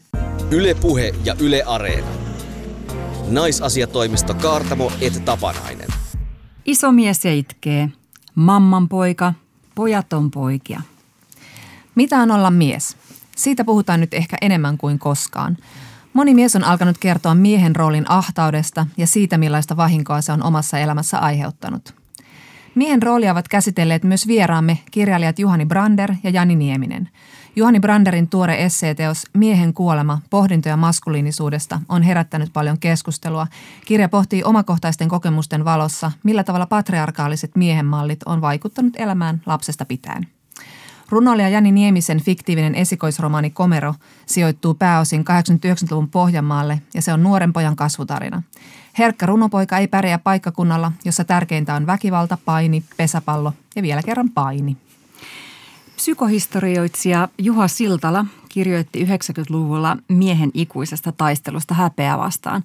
[0.51, 2.07] Yle Puhe ja Yle Areena.
[3.29, 5.87] Naisasiatoimisto Kaartamo et Tapanainen.
[6.65, 7.89] Iso mies ja itkee.
[8.35, 9.33] Mamman poika,
[9.75, 10.81] pojat on poikia.
[11.95, 12.97] Mitä on olla mies?
[13.35, 15.57] Siitä puhutaan nyt ehkä enemmän kuin koskaan.
[16.13, 20.79] Moni mies on alkanut kertoa miehen roolin ahtaudesta ja siitä, millaista vahinkoa se on omassa
[20.79, 21.95] elämässä aiheuttanut.
[22.75, 27.09] Miehen roolia ovat käsitelleet myös vieraamme kirjailijat Juhani Brander ja Jani Nieminen.
[27.55, 33.47] Juhani Branderin tuore esseeteos Miehen kuolema, pohdintoja maskuliinisuudesta on herättänyt paljon keskustelua.
[33.85, 40.27] Kirja pohtii omakohtaisten kokemusten valossa, millä tavalla patriarkaaliset miehenmallit on vaikuttanut elämään lapsesta pitäen.
[41.13, 43.95] Runoilija Jani Niemisen fiktiivinen esikoisromaani Komero
[44.25, 48.43] sijoittuu pääosin 89-luvun Pohjanmaalle ja se on nuoren pojan kasvutarina.
[48.97, 54.77] Herkkä runopoika ei pärjää paikkakunnalla, jossa tärkeintä on väkivalta, paini, pesäpallo ja vielä kerran paini.
[55.95, 62.63] Psykohistorioitsija Juha Siltala kirjoitti 90-luvulla miehen ikuisesta taistelusta häpeää vastaan.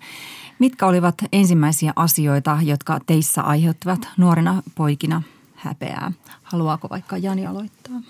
[0.59, 5.23] Mitkä olivat ensimmäisiä asioita, jotka teissä aiheuttivat nuorena poikina
[5.59, 6.13] häpeää?
[6.43, 8.01] Haluaako vaikka Jani aloittaa?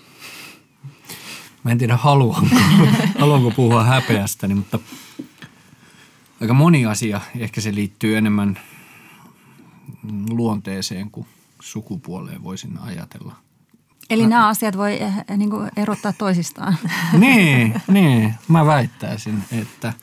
[1.63, 2.55] Mä en tiedä haluanko,
[3.19, 4.79] haluanko puhua häpeästäni, mutta
[6.41, 7.21] aika moni asia.
[7.39, 8.59] Ehkä se liittyy enemmän
[10.29, 11.27] luonteeseen kuin
[11.61, 13.35] sukupuoleen voisin ajatella.
[14.09, 16.77] Eli nämä asiat voi eh, niin kuin erottaa toisistaan.
[17.17, 19.93] niin, niin, mä väittäisin, että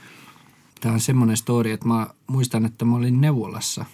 [0.81, 3.85] tämä on semmoinen story, että mä muistan, että mä olin neuvolassa.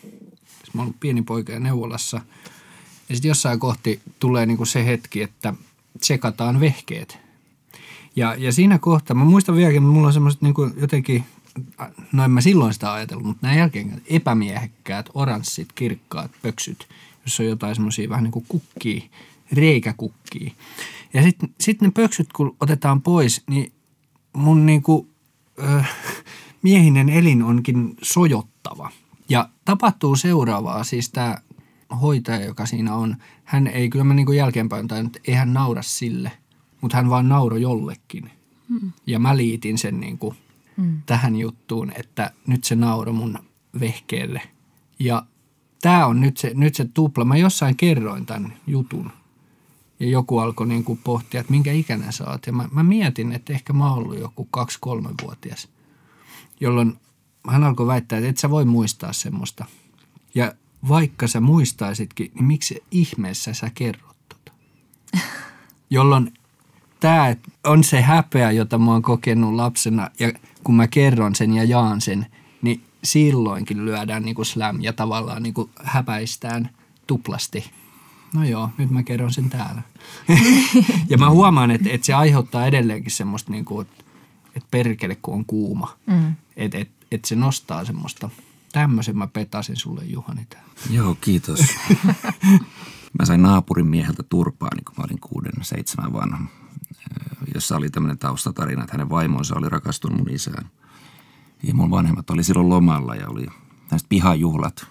[0.44, 2.20] Siis mä olin pieni poika ja neuvolassa.
[3.12, 5.54] Ja sitten jossain kohti tulee niin kuin se hetki, että
[6.00, 7.18] tsekataan vehkeet.
[8.16, 11.24] Ja, ja siinä kohtaa, mä muistan vieläkin, mulla on semmoiset niin jotenkin,
[12.12, 16.88] no en mä silloin sitä ajatellut, mutta nämä jälkeen epämiehekkäät, oranssit, kirkkaat pöksyt,
[17.24, 19.02] jossa on jotain semmoisia vähän niin kuin kukkia,
[19.52, 20.52] reikäkukkia.
[21.14, 23.72] Ja sitten sit ne pöksyt, kun otetaan pois, niin
[24.32, 25.08] mun niin kuin,
[25.64, 25.90] äh,
[26.62, 28.90] miehinen elin onkin sojottava.
[29.28, 31.38] Ja tapahtuu seuraavaa, siis tämä
[32.00, 35.82] hoitaja, joka siinä on, hän ei kyllä mä niin kuin jälkeenpäin tai ei hän naura
[35.82, 36.32] sille–
[36.82, 38.30] mutta hän vaan nauro jollekin.
[38.68, 38.92] Mm.
[39.06, 40.36] Ja mä liitin sen niin kuin
[40.76, 41.02] mm.
[41.06, 43.38] tähän juttuun, että nyt se nauro mun
[43.80, 44.42] vehkeelle.
[44.98, 45.26] Ja
[45.80, 47.24] tämä on nyt se, nyt se tupla.
[47.24, 49.10] Mä jossain kerroin tämän jutun.
[50.00, 52.46] Ja joku alkoi niin kuin pohtia, että minkä ikäinen sä oot.
[52.46, 55.68] Ja mä, mä mietin, että ehkä mä oon ollut joku kaksi-kolme-vuotias.
[56.60, 56.98] Jolloin
[57.48, 59.64] hän alkoi väittää, että et sä voi muistaa semmoista.
[60.34, 60.54] Ja
[60.88, 64.52] vaikka sä muistaisitkin, niin miksi ihmeessä sä kerrot tota?
[65.90, 66.34] Jolloin
[67.00, 70.32] tämä on se häpeä, jota mä oon kokenut lapsena ja
[70.64, 72.26] kun mä kerron sen ja jaan sen,
[72.62, 76.70] niin silloinkin lyödään niin kuin slam ja tavallaan niin kuin häpäistään
[77.06, 77.70] tuplasti.
[78.34, 79.82] No joo, nyt mä kerron sen täällä.
[81.10, 84.04] ja mä huomaan, että, että se aiheuttaa edelleenkin semmoista, niin kuin, että,
[84.70, 85.96] perkele kun on kuuma.
[86.06, 86.34] Mm.
[86.56, 88.30] Että, että, että se nostaa semmoista.
[88.72, 90.46] Tämmöisen mä petasin sulle Juhani.
[90.90, 91.60] Joo, kiitos.
[93.18, 96.46] mä sain naapurin mieheltä turpaa, niin kun mä olin kuuden, seitsemän vanha
[97.54, 100.70] jossa oli tämmöinen taustatarina, että hänen vaimonsa oli rakastunut mun isään.
[101.62, 103.46] Ja mun vanhemmat oli silloin lomalla ja oli
[103.90, 104.86] näistä pihajuhlat.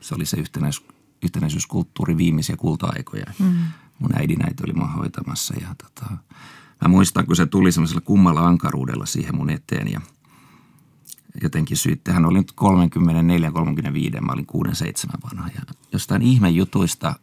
[0.00, 0.84] Se oli se yhtenäis,
[1.22, 3.26] yhtenäisyyskulttuuri viimeisiä kulta-aikoja.
[3.38, 3.54] Mm.
[3.98, 6.16] Mun äidinäiti oli mua hoitamassa ja tota,
[6.82, 10.00] mä muistan, kun se tuli semmoisella kummalla ankaruudella siihen mun eteen ja
[11.42, 12.10] jotenkin syytti.
[12.10, 12.52] Hän oli nyt
[14.16, 15.60] 34-35, mä olin 6-7 vanha ja
[15.92, 17.14] jostain ihmejutuista,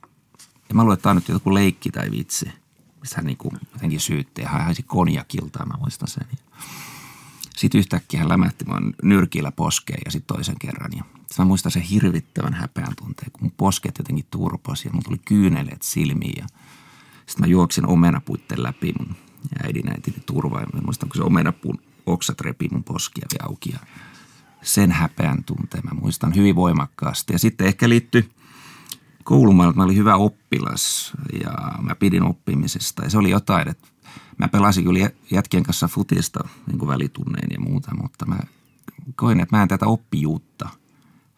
[0.70, 2.52] ja mä luulen, että tämä on nyt joku leikki tai vitsi–
[3.04, 6.28] mistä hän niin kuin jotenkin syytti ja hän haisi konjakilta, mä muistan sen.
[7.58, 10.92] Sitten yhtäkkiä hän lämähti mun nyrkillä poskeen ja sitten toisen kerran.
[10.98, 11.04] Ja
[11.38, 15.82] mä muistan sen hirvittävän häpeän tunteen, kun mun posket jotenkin turposi ja mun tuli kyyneleet
[15.82, 16.34] silmiin.
[16.38, 16.48] Ja
[17.26, 19.16] sitten mä juoksin omenapuitten läpi mun
[19.64, 20.62] äidin äitini turvaa.
[20.62, 23.70] Ja mä muistan, kun se omenapuun oksat repi mun poskia vielä auki.
[23.72, 23.80] Ja
[24.62, 27.34] sen häpeän tunteen mä muistan hyvin voimakkaasti.
[27.34, 28.32] Ja sitten ehkä liittyy
[29.24, 31.14] koulumaailma mä olin hyvä oppilas
[31.44, 33.04] ja mä pidin oppimisesta.
[33.04, 33.88] Ja se oli jotain, että
[34.38, 38.40] mä pelasin kyllä jätkien kanssa futista niin kuin välitunneen ja muuta, mutta mä
[39.16, 40.70] koin, että mä en tätä oppijuutta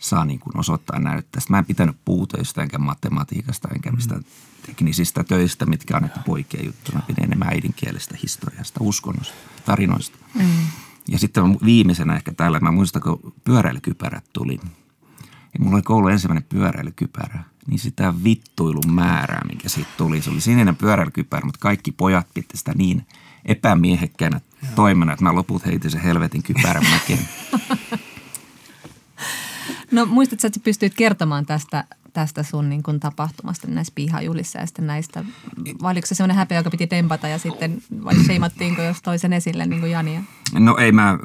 [0.10, 1.42] saa niin kuin osoittaa näyttää.
[1.42, 3.96] Sitten mä en pitänyt puutöistä enkä matematiikasta enkä mm.
[3.96, 4.20] mistä
[4.66, 6.92] teknisistä töistä, mitkä annettu poikien juttu.
[6.92, 10.18] Mä pidin enemmän äidinkielestä, historiasta, uskonnosta, tarinoista.
[10.34, 10.46] Mm.
[11.08, 14.60] Ja sitten viimeisenä ehkä täällä, mä muistan, kun pyöräilykypärät tuli.
[15.54, 20.22] Ja mulla oli koulu ensimmäinen pyöräilykypärä– niin sitä vittuilun määrää, mikä siitä tuli.
[20.22, 23.06] Se oli sininen pyöräilykypärä, mutta kaikki pojat pitti sitä niin
[23.46, 24.42] epämiehekkäänä
[24.76, 27.28] toimena, että mä loput heitin sen helvetin kypärän mäkeen.
[29.92, 34.88] No muistatko, että pystyit kertomaan tästä, tästä sun niin kuin tapahtumasta näissä pihajulissa ja sitten
[34.88, 35.26] näistä,
[35.82, 39.66] vai oliko se semmoinen häpeä, joka piti tempata ja sitten vai seimattiinko jos toisen esille
[39.66, 40.24] niin kuin Jania?
[40.54, 41.20] No ei mä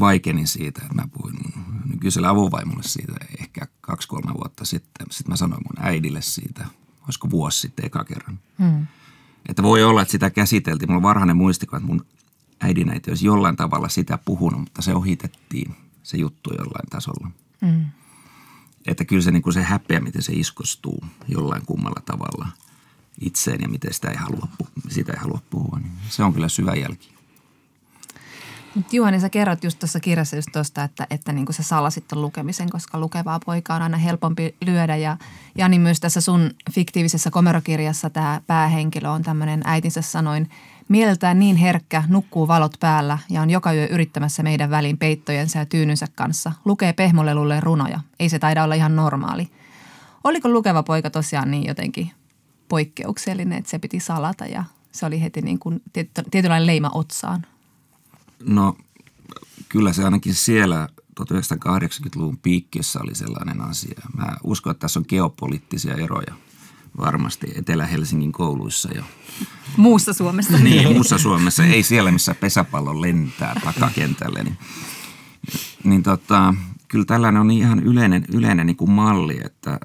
[0.00, 5.06] vaikenin siitä, että mä puhuin mun nykyiselle avovaimolle siitä ehkä kaksi-kolme vuotta sitten.
[5.10, 6.66] Sitten mä sanoin mun äidille siitä,
[7.04, 8.38] olisiko vuosi sitten eka kerran.
[8.58, 8.86] Hmm.
[9.48, 10.88] Että voi olla, että sitä käsiteltiin.
[10.88, 12.06] Mulla on varhainen muistikuva, että mun
[12.60, 17.30] äidinäiti olisi jollain tavalla sitä puhunut, mutta se ohitettiin se juttu jollain tasolla.
[17.60, 17.84] Mm.
[18.86, 22.48] Että kyllä se, niin kuin se häpeä, miten se iskostuu jollain kummalla tavalla
[23.20, 24.48] itseen ja miten sitä ei halua,
[24.88, 27.14] sitä ei halua puhua, niin se on kyllä syvä jälki.
[28.92, 32.22] Juhani, sä kerrot just tuossa kirjassa just tuosta, että, että niin kuin sä salasit ton
[32.22, 34.96] lukemisen, koska lukevaa poikaa on aina helpompi lyödä.
[34.96, 35.16] Ja
[35.54, 40.50] Jani myös tässä sun fiktiivisessä komerokirjassa tämä päähenkilö on tämmöinen äitinsä sanoin
[40.88, 45.66] Mieltään niin herkkä, nukkuu valot päällä ja on joka yö yrittämässä meidän väliin peittojensa ja
[45.66, 46.52] tyynynsä kanssa.
[46.64, 48.00] Lukee pehmolelulle runoja.
[48.20, 49.50] Ei se taida olla ihan normaali.
[50.24, 52.10] Oliko lukeva poika tosiaan niin jotenkin
[52.68, 55.82] poikkeuksellinen, että se piti salata ja se oli heti niin kuin
[56.30, 57.46] tietynlainen leima otsaan?
[58.46, 58.76] No
[59.68, 60.88] kyllä se ainakin siellä
[61.20, 64.00] 1980-luvun piikkiössä oli sellainen asia.
[64.16, 66.34] Mä uskon, että tässä on geopoliittisia eroja
[66.98, 69.02] varmasti Etelä-Helsingin kouluissa jo.
[69.76, 70.58] Muussa Suomessa.
[70.58, 71.64] niin, muussa Suomessa.
[71.64, 74.42] Ei siellä, missä pesäpallo lentää takakentälle.
[74.42, 74.58] Niin,
[75.84, 76.54] niin tota,
[76.88, 79.80] kyllä tällainen on ihan yleinen, yleinen niin kuin malli, että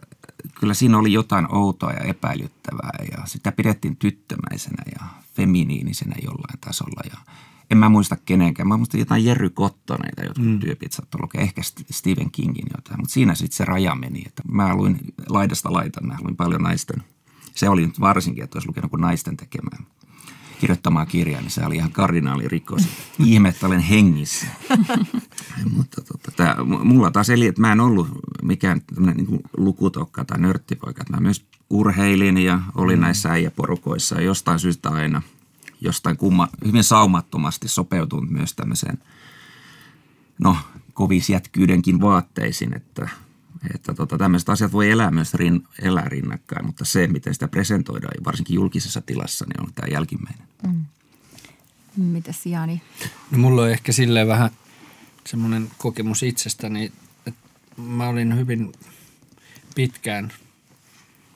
[0.60, 7.02] kyllä siinä oli jotain outoa ja epäilyttävää ja sitä pidettiin tyttömäisenä ja feminiinisenä jollain tasolla
[7.12, 7.18] ja–
[7.72, 8.68] en mä muista kenenkään.
[8.68, 10.60] Mä muistan jotain Jerry Kottoneita, jotkut mm.
[10.60, 13.00] työpizzat lukee, ehkä Stephen Kingin jotain.
[13.00, 17.04] Mutta siinä sitten se raja meni, että mä luin laidasta laitan, mä luin paljon naisten.
[17.56, 19.86] Se oli nyt varsinkin, että olisi lukenut kuin naisten tekemään
[20.60, 22.88] kirjoittamaa kirjaa, niin se oli ihan kardinaalirikos.
[23.26, 24.48] Ihme, että olen hengissä.
[25.76, 28.08] Mutta tota, tää, mulla taas eli, että mä en ollut
[28.44, 31.04] mikään tämmöinen niin lukutokka tai nörttipoika.
[31.10, 33.02] Mä myös urheilin ja olin mm.
[33.02, 35.22] näissä äijäporukoissa jostain syystä aina–
[35.82, 38.98] jostain kumma, hyvin saumattomasti sopeutunut myös tämmöiseen,
[40.40, 40.58] no,
[40.94, 43.10] kovisjätkyydenkin vaatteisiin, että,
[43.76, 48.24] että tota, tämmöiset asiat voi elää myös rin, elää rinnakkain, mutta se, miten sitä presentoidaan,
[48.26, 50.48] varsinkin julkisessa tilassa, niin on tämä jälkimmäinen.
[50.68, 50.86] Mm.
[51.98, 52.82] Mitäs Jani?
[53.32, 54.52] No, mulla on ehkä silleen vähän
[55.26, 56.92] semmoinen kokemus itsestäni,
[57.26, 57.42] että
[57.78, 58.72] mä olin hyvin
[59.76, 60.34] pitkään–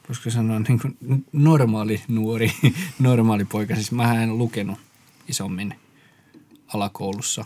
[0.09, 2.51] voisiko sanoa niin kuin normaali nuori,
[2.99, 3.75] normaali poika.
[3.75, 4.79] Siis mä en lukenut
[5.27, 5.75] isommin
[6.73, 7.45] alakoulussa.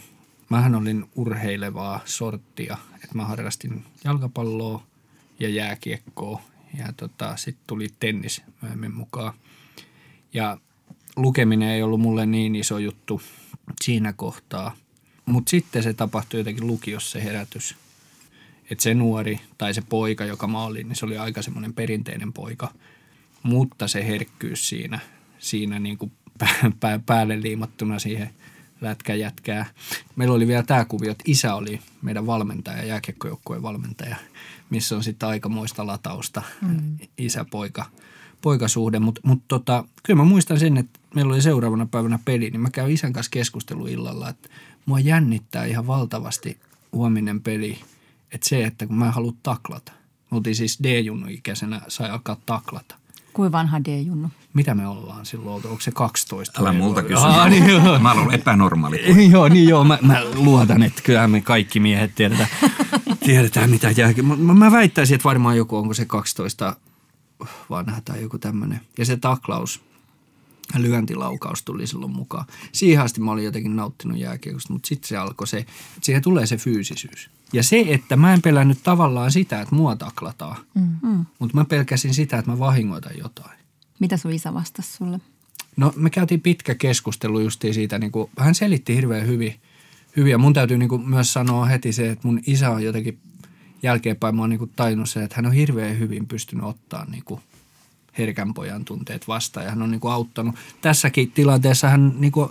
[0.49, 4.83] Mähän olin urheilevaa sorttia, että mä harrastin jalkapalloa
[5.39, 6.41] ja jääkiekkoa
[6.77, 9.33] ja tota, sitten tuli tennis myöhemmin mukaan.
[10.33, 10.57] Ja
[11.15, 13.21] lukeminen ei ollut mulle niin iso juttu
[13.81, 14.75] siinä kohtaa.
[15.25, 17.75] Mutta sitten se tapahtui jotenkin lukiossa se herätys–
[18.71, 22.33] että se nuori tai se poika, joka mä olin, niin se oli aika semmoinen perinteinen
[22.33, 22.71] poika.
[23.43, 24.99] Mutta se herkkyys siinä,
[25.39, 26.11] siinä niin kuin
[26.79, 28.29] pää, päälle liimattuna siihen
[28.81, 29.65] lätkäjätkää.
[30.15, 34.15] Meillä oli vielä tämä kuvio, että isä oli meidän valmentaja, jääkiekkojoukkueen valmentaja,
[34.69, 36.97] missä on sitten aikamoista latausta mm.
[37.17, 37.85] isä-poika
[38.41, 38.99] poikasuhde.
[38.99, 42.69] Mutta mut tota, kyllä mä muistan sen, että meillä oli seuraavana päivänä peli, niin mä
[42.69, 44.49] käyn isän kanssa keskustelu illalla, että
[44.85, 46.57] mua jännittää ihan valtavasti
[46.91, 47.79] huominen peli–
[48.31, 49.91] että se, että kun mä haluan taklata.
[50.31, 52.95] Me oltiin siis D-junnu ikäisenä, sai alkaa taklata.
[53.33, 54.29] Kuin vanha D-junnu?
[54.53, 55.67] Mitä me ollaan silloin oltu?
[55.67, 56.61] Onko se 12?
[56.61, 57.15] Älä multa kysy.
[57.15, 57.99] Ah, niin joo.
[57.99, 59.29] Mä olen epänormaali.
[59.31, 59.83] joo, niin joo.
[59.83, 62.49] Mä, mä luotan, että kyllähän me kaikki miehet tiedetään,
[63.25, 64.25] tiedetään mitä jälkeen.
[64.25, 66.75] Mä, mä väittäisin, että varmaan joku, onko se 12
[67.69, 68.81] vanha tai joku tämmöinen.
[68.97, 69.81] Ja se taklaus,
[70.77, 72.45] lyöntilaukaus tuli silloin mukaan.
[72.71, 76.45] Siihen asti mä olin jotenkin nauttinut jääkiekosta, mutta sitten se alkoi se, että siihen tulee
[76.45, 77.29] se fyysisyys.
[77.53, 81.25] Ja se, että mä en pelännyt tavallaan sitä, että mua taklataan, mm-hmm.
[81.39, 83.59] mutta mä pelkäsin sitä, että mä vahingoitan jotain.
[83.99, 85.19] Mitä sun isä vastasi sulle?
[85.77, 89.55] No me käytiin pitkä keskustelu justiin siitä, niin kuin, hän selitti hirveän hyvin.
[90.17, 93.19] hyvin ja mun täytyy niin kuin myös sanoa heti se, että mun isä on jotenkin
[93.83, 97.23] jälkeenpäin mä oon niin kuin tajunnut se, että hän on hirveän hyvin pystynyt ottaa niin
[97.25, 97.41] kuin
[98.17, 100.55] herkän pojan tunteet vastaan ja hän on niin kuin auttanut.
[100.81, 102.49] Tässäkin tilanteessa hän niin kuin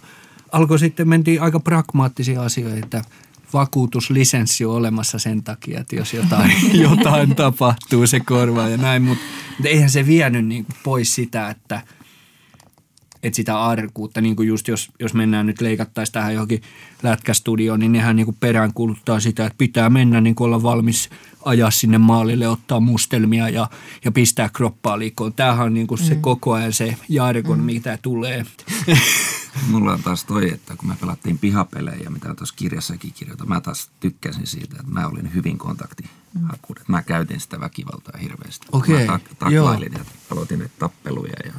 [0.52, 3.04] alkoi sitten, mentiin aika pragmaattisia asioita, että
[3.52, 6.52] vakuutuslisenssi on olemassa sen takia, että jos jotain,
[6.88, 9.02] jotain tapahtuu, se korvaa ja näin.
[9.02, 9.24] Mutta
[9.64, 11.80] eihän se vienyt niin kuin pois sitä, että,
[13.22, 16.62] että sitä arkuutta, niin kuin just jos, jos mennään nyt leikattaisiin tähän johonkin
[17.02, 21.10] lätkästudioon, niin nehän niin kuin peräänkuluttaa sitä, että pitää mennä niin kuin olla valmis
[21.44, 23.70] ajaa sinne maalille, ottaa mustelmia ja,
[24.04, 25.32] ja pistää kroppaa liikoon.
[25.32, 26.20] Tämähän on niin kuin se mm.
[26.20, 27.64] koko ajan se jargon, mm.
[27.64, 28.46] mitä tulee.
[29.70, 33.90] Mulla on taas toi, että kun me pelattiin pihapelejä, mitä tuossa kirjassakin kirjoitan, mä taas
[34.00, 36.84] tykkäsin siitä, että mä olin hyvin kontaktihakuinen.
[36.88, 38.66] Mä käytin sitä väkivaltaa hirveästi.
[38.72, 41.52] Okei, Mä tak- taklailin ja aloitin näitä tappeluja ja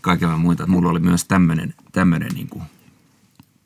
[0.00, 0.66] kaikilla muita.
[0.66, 2.64] Mulla oli myös tämmöinen, tämmöinen niin kuin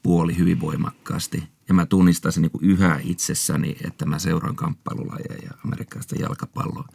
[0.02, 1.42] puoli hyvin voimakkaasti.
[1.68, 6.88] Ja mä tunnistasin niin kuin yhä itsessäni, että mä seuraan kamppailulajeja ja amerikkalaista jalkapalloa.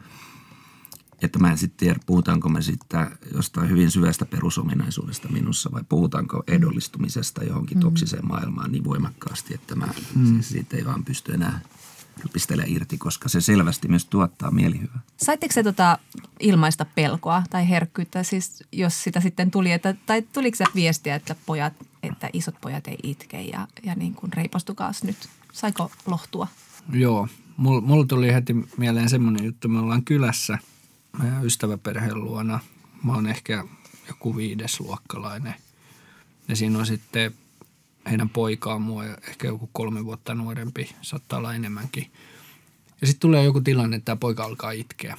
[1.22, 6.42] Että mä en sitten tiedä, puhutaanko me sitten jostain hyvin syvästä perusominaisuudesta minussa vai puhutaanko
[6.46, 10.42] edollistumisesta johonkin toksiseen maailmaan niin voimakkaasti, että mä mm.
[10.42, 11.60] siitä ei vaan pysty enää
[12.32, 15.00] pistelemään irti, koska se selvästi myös tuottaa mielihyvää.
[15.16, 15.98] Saitteko se tota
[16.40, 21.36] ilmaista pelkoa tai herkkyyttä, siis jos sitä sitten tuli, että, tai tuliko se viestiä, että
[21.46, 25.16] pojat, että isot pojat ei itke ja, ja niin kuin reipastukaas nyt?
[25.52, 26.48] Saiko lohtua?
[26.92, 30.58] Joo, mulla mul tuli heti mieleen semmoinen juttu, me ollaan kylässä
[31.44, 32.60] ystäväperheen luona.
[33.02, 33.64] Mä oon ehkä
[34.08, 35.54] joku viidesluokkalainen.
[36.48, 37.34] Ja siinä on sitten
[38.10, 42.10] heidän poikaa mua ja ehkä joku kolme vuotta nuorempi, saattaa olla enemmänkin.
[43.00, 45.18] Ja sitten tulee joku tilanne, että tämä poika alkaa itkeä.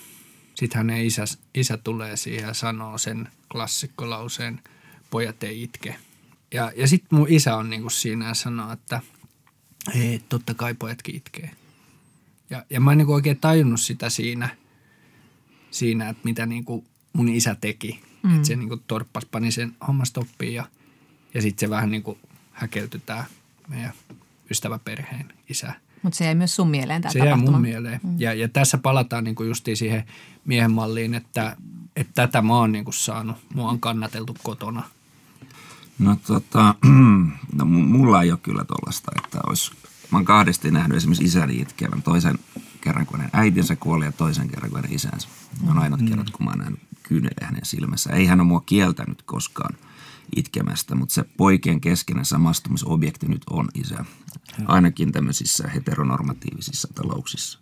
[0.56, 4.62] Sitten hänen isä, isä tulee siihen ja sanoo sen klassikkolauseen,
[5.10, 5.96] pojat ei itke.
[6.54, 9.02] Ja, ja sitten mun isä on niinku siinä ja sanoo, että
[9.96, 11.52] ei, totta kai pojatkin itkee.
[12.50, 14.50] Ja, ja mä en niinku oikein tajunnut sitä siinä,
[15.78, 18.00] siinä että mitä niinku mun isä teki.
[18.24, 18.36] Mm.
[18.36, 20.66] Että se niinku torppas, pani sen homma stoppiin ja,
[21.34, 22.18] ja sitten se vähän niinku
[22.52, 23.26] häkeltyi tämä
[23.68, 23.94] meidän
[24.52, 25.74] ystäväperheen isä.
[26.02, 28.00] Mutta se jäi myös sun mieleen tämä Se jäi mun mieleen.
[28.04, 28.16] Mm.
[28.20, 30.04] Ja, ja tässä palataan niinku justiin siihen
[30.46, 31.58] miehen malliin, että,
[31.96, 33.38] että tätä mä oon niinku saanut.
[33.54, 34.84] Mua on kannateltu kotona.
[36.00, 36.76] No tota,
[37.58, 39.72] no mu- mulla ei ole kyllä tollasta, että olisi,
[40.12, 42.40] mä oon kahdesti nähnyt esimerkiksi isäni itkevän toisen
[42.88, 45.28] kerran, kun hänen äitinsä kuoli ja toisen kerran, kun hänen isänsä.
[45.62, 46.80] Ne on ainut kerrat, kun mä oon nähnyt
[47.42, 48.14] hänen silmässä.
[48.14, 49.78] Ei hän ole mua kieltänyt koskaan
[50.36, 54.06] itkemästä, mutta se poikien keskeinen samastumisobjekti nyt on isä.
[54.66, 57.60] Ainakin tämmöisissä heteronormatiivisissa talouksissa.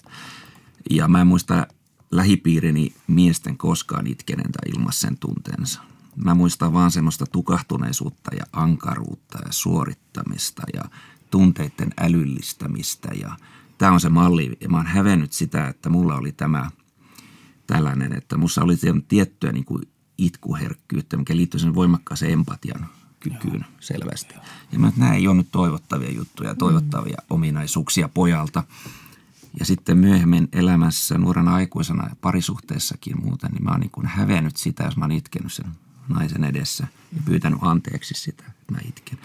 [0.90, 1.68] Ja mä en muista
[2.12, 5.82] lähipiirini miesten koskaan itkeneen tai ilmaisi sen tunteensa.
[6.16, 10.84] Mä muistan vaan semmoista tukahtuneisuutta ja ankaruutta ja suorittamista ja
[11.32, 13.10] tunteiden älyllistämistä.
[13.22, 13.38] Ja
[13.78, 16.72] tämä on se malli ja mä oon hävennyt sitä, että mulla oli tämä
[17.68, 18.76] tällainen, että mussa oli
[19.08, 19.84] tiettyä niin kuin
[20.18, 24.36] itkuherkkyyttä, mikä liittyy sen voimakkaaseen empatian kykyyn selvästi.
[24.72, 27.26] Ja mä, että nämä ei ole nyt toivottavia juttuja, toivottavia mm.
[27.30, 28.64] ominaisuuksia pojalta.
[29.60, 34.58] Ja sitten myöhemmin elämässä nuorena aikuisena ja parisuhteessakin muuten, niin mä oon niin kuin hävennyt
[34.58, 35.66] sitä, jos mä oon itkenyt sen
[36.10, 39.20] naisen edessä ja pyytänyt anteeksi sitä, että mä itken.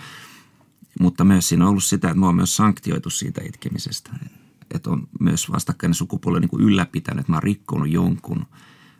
[1.00, 4.10] Mutta myös siinä on ollut sitä, että mä oon myös sanktioitu siitä itkemisestä.
[4.74, 8.46] Että on myös vastakkainen sukupuoli niin kuin ylläpitänyt, että mä oon rikkonut jonkun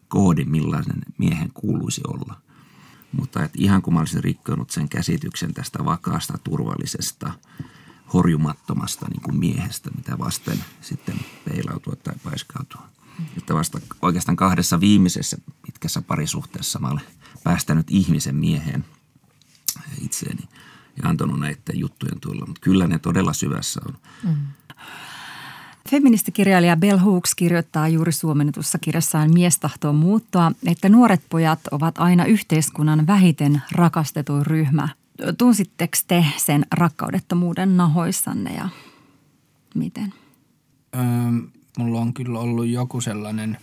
[0.09, 2.41] koodin, millaisen miehen kuuluisi olla.
[3.13, 7.33] Mutta että ihan kun mä olisin rikkonut sen käsityksen tästä vakaasta, turvallisesta,
[8.13, 12.83] horjumattomasta niin kuin miehestä, mitä vasten sitten peilautua tai paiskautua.
[13.39, 17.05] Että vasta oikeastaan kahdessa viimeisessä pitkässä parisuhteessa mä olen
[17.45, 18.85] päästänyt ihmisen mieheen
[20.01, 20.49] itseeni
[21.03, 22.47] ja antanut näiden juttujen tulla.
[22.47, 23.99] Mutta kyllä ne todella syvässä on.
[25.91, 29.95] Feministikirjailija Bell Hooks kirjoittaa juuri suomennetussa kirjassaan Mies tahtoo
[30.67, 34.89] että nuoret pojat ovat aina yhteiskunnan vähiten rakastetuin ryhmä.
[35.39, 38.69] Tunsitteko te sen rakkaudettomuuden nahoissanne ja
[39.75, 40.15] miten?
[40.95, 41.03] Öö,
[41.79, 43.59] mulla on kyllä ollut joku sellainen,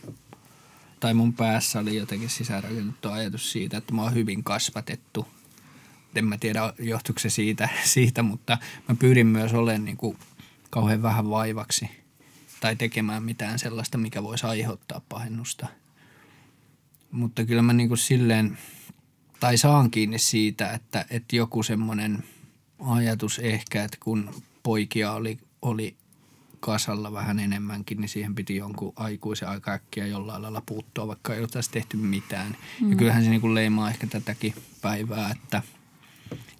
[0.99, 5.27] tai mun päässä oli jotenkin sisäänrakennettu ajatus siitä, että mä oon hyvin kasvatettu.
[6.15, 8.57] En mä tiedä, johtuuko se siitä, siitä mutta
[8.89, 10.17] mä pyrin myös olemaan niin kuin
[10.69, 12.06] kauhean vähän vaivaksi
[12.59, 15.67] tai tekemään mitään sellaista, mikä voisi aiheuttaa pahennusta.
[17.11, 18.57] Mutta kyllä mä niin kuin silleen,
[19.39, 22.23] tai saan kiinni siitä, että, että joku semmoinen
[22.79, 25.95] ajatus ehkä, että kun poikia oli, oli
[26.59, 31.41] kasalla vähän enemmänkin, niin siihen piti jonkun aikuisen aika äkkiä jollain lailla puuttua, vaikka ei
[31.41, 32.57] oltaisi tehty mitään.
[32.81, 32.89] Mm.
[32.89, 35.61] Ja kyllähän se niin kuin leimaa ehkä tätäkin päivää, että,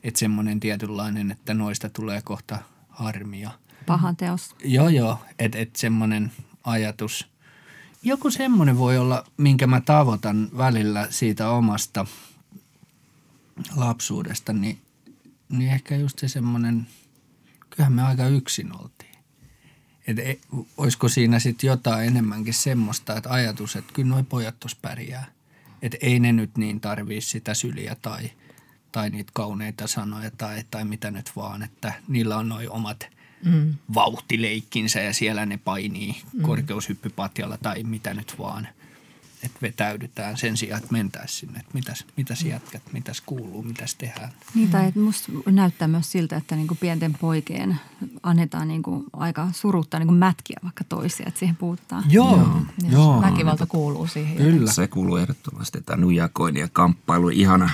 [0.03, 3.51] että semmoinen tietynlainen, että noista tulee kohta harmia.
[3.87, 4.55] Pahan teos.
[4.63, 6.31] Joo, joo, että et semmoinen
[6.63, 7.27] ajatus.
[8.03, 12.05] Joku semmoinen voi olla, minkä mä tavoitan välillä siitä omasta
[13.75, 14.81] lapsuudesta, niin,
[15.49, 16.87] niin ehkä just se semmoinen,
[17.69, 19.15] kyllähän me aika yksin oltiin.
[20.07, 20.37] Et e,
[20.77, 25.25] olisiko siinä sitten jotain enemmänkin semmoista, että ajatus, että kyllä noi pojat tuossa pärjää.
[25.81, 28.31] Että ei ne nyt niin tarvii sitä syliä tai,
[28.91, 33.73] tai niitä kauneita sanoja tai, tai mitä nyt vaan, että niillä on noi omat mm.
[33.93, 36.41] vauhtileikkinsä ja siellä ne painii mm.
[36.41, 38.67] korkeushyppypatjalla tai mitä nyt vaan.
[39.43, 44.29] että vetäydytään sen sijaan, että mentäisiin sinne, että mitäs, mitäs jätkät, mitäs kuuluu, mitäs tehdään.
[44.55, 47.79] Niin, tai että musta näyttää myös siltä, että niinku pienten poikien
[48.23, 52.03] annetaan niinku aika surutta niinku mätkiä vaikka toisia, että siihen puhutaan.
[52.09, 52.61] Joo, joo.
[52.81, 53.21] Niin, joo.
[53.21, 54.37] Väkivalta kuuluu siihen.
[54.37, 54.71] Kyllä.
[54.71, 55.81] Se kuuluu ehdottomasti.
[55.81, 57.69] Tämä nujakoinnin ja kamppailu, ihana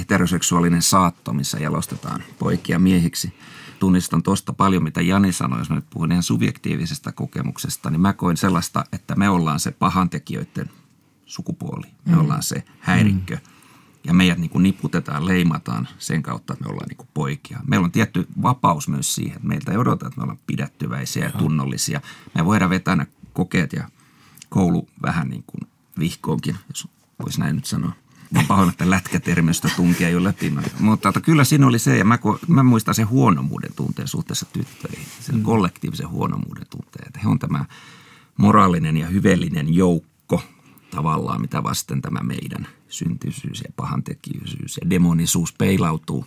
[0.00, 3.34] heteroseksuaalinen saatto, missä jalostetaan poikia miehiksi.
[3.78, 8.12] Tunnistan tuosta paljon, mitä Jani sanoi, jos mä nyt puhun ihan subjektiivisesta kokemuksesta, niin mä
[8.12, 10.70] koin sellaista, että me ollaan se pahantekijöiden
[11.26, 11.86] sukupuoli.
[12.04, 12.20] Me mm.
[12.20, 13.34] ollaan se häirikkö.
[13.34, 13.40] Mm.
[14.04, 17.60] Ja meidät niin kuin niputetaan, leimataan sen kautta, että me ollaan niin kuin poikia.
[17.66, 21.32] Meillä on tietty vapaus myös siihen, että meiltä ei odota, että me ollaan pidättyväisiä ja
[21.32, 22.00] tunnollisia.
[22.34, 23.88] Me voidaan vetää ne kokeet ja
[24.48, 26.88] koulu vähän niin kuin vihkoonkin, jos
[27.22, 27.92] voisi näin nyt sanoa.
[28.30, 30.52] Mä pahoin, että lätkätermistä tunkee jo läpi.
[30.80, 32.18] Mutta että kyllä siinä oli se, ja mä,
[32.48, 35.06] mä muistan sen huonomuuden tunteen suhteessa tyttöihin.
[35.20, 35.42] Sen mm.
[35.42, 37.06] kollektiivisen huonomuuden tunteen.
[37.06, 37.64] Että he on tämä
[38.36, 40.42] moraalinen ja hyvällinen joukko
[40.90, 46.26] tavallaan, mitä vasten tämä meidän syntyisyys ja pahantekijysyys ja demonisuus peilautuu.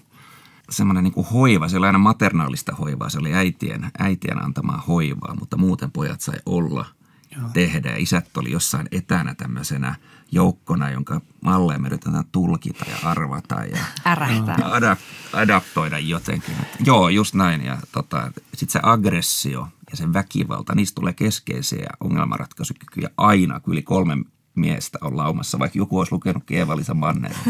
[0.69, 5.57] Semmoinen niin hoiva, se oli aina maternaalista hoivaa, se oli äitien, äitien antamaa hoivaa, mutta
[5.57, 6.85] muuten pojat sai olla–
[7.37, 7.49] Joo.
[7.53, 7.89] tehdä.
[7.89, 9.95] Ja isät oli jossain etänä tämmöisenä
[10.33, 14.55] joukkona, jonka malleja me yritetään tulkita ja arvata ja Ärähtää.
[14.57, 14.99] adap-
[15.33, 16.55] adaptoida jotenkin.
[16.85, 17.65] Joo, just näin.
[17.65, 23.81] Ja tota, sitten se aggressio ja se väkivalta, niistä tulee keskeisiä ongelmanratkaisukykyjä aina, kun yli
[23.81, 24.17] kolme
[24.55, 27.33] miestä on laumassa, vaikka joku olisi lukenut Keevalisa Manner.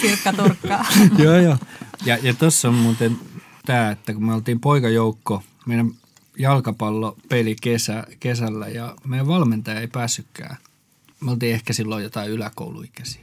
[0.00, 0.84] Sirkka turkkaa.
[1.18, 1.56] joo, joo.
[2.04, 3.18] Ja, ja tuossa on muuten
[3.66, 5.90] tämä, että kun me oltiin poikajoukko, meidän
[6.38, 10.56] jalkapallopeli kesä, kesällä ja meidän valmentaja ei päässytkään.
[11.20, 13.22] Me oltiin ehkä silloin jotain yläkouluikäisiä.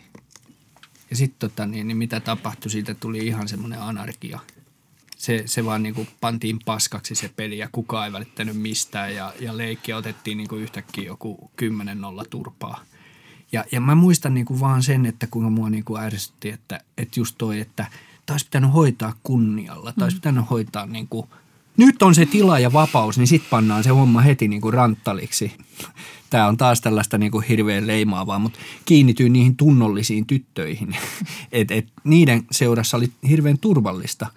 [1.09, 4.39] Ja sitten tota, niin, niin mitä tapahtui, siitä tuli ihan semmoinen anarkia.
[5.17, 9.33] Se, se vaan niin kuin pantiin paskaksi se peli ja kukaan ei välittänyt mistään ja,
[9.39, 12.83] ja leikkiä otettiin niin kuin yhtäkkiä joku 10-0 turpaa.
[13.51, 16.81] Ja, ja mä muistan niin kuin vaan sen, että kuinka mua niin kuin ärsytti, että,
[16.97, 17.85] että just toi, että
[18.25, 20.19] taisi pitänyt hoitaa kunnialla, taisi mm.
[20.19, 21.27] pitänyt hoitaa niin kuin–
[21.77, 25.51] nyt on se tila ja vapaus, niin sitten pannaan se homma heti niin kuin ranttaliksi.
[26.29, 30.97] Tämä on taas tällaista niin kuin hirveän leimaavaa, mutta kiinnityy niihin tunnollisiin tyttöihin.
[31.51, 34.27] Et, et niiden seurassa oli hirveän turvallista.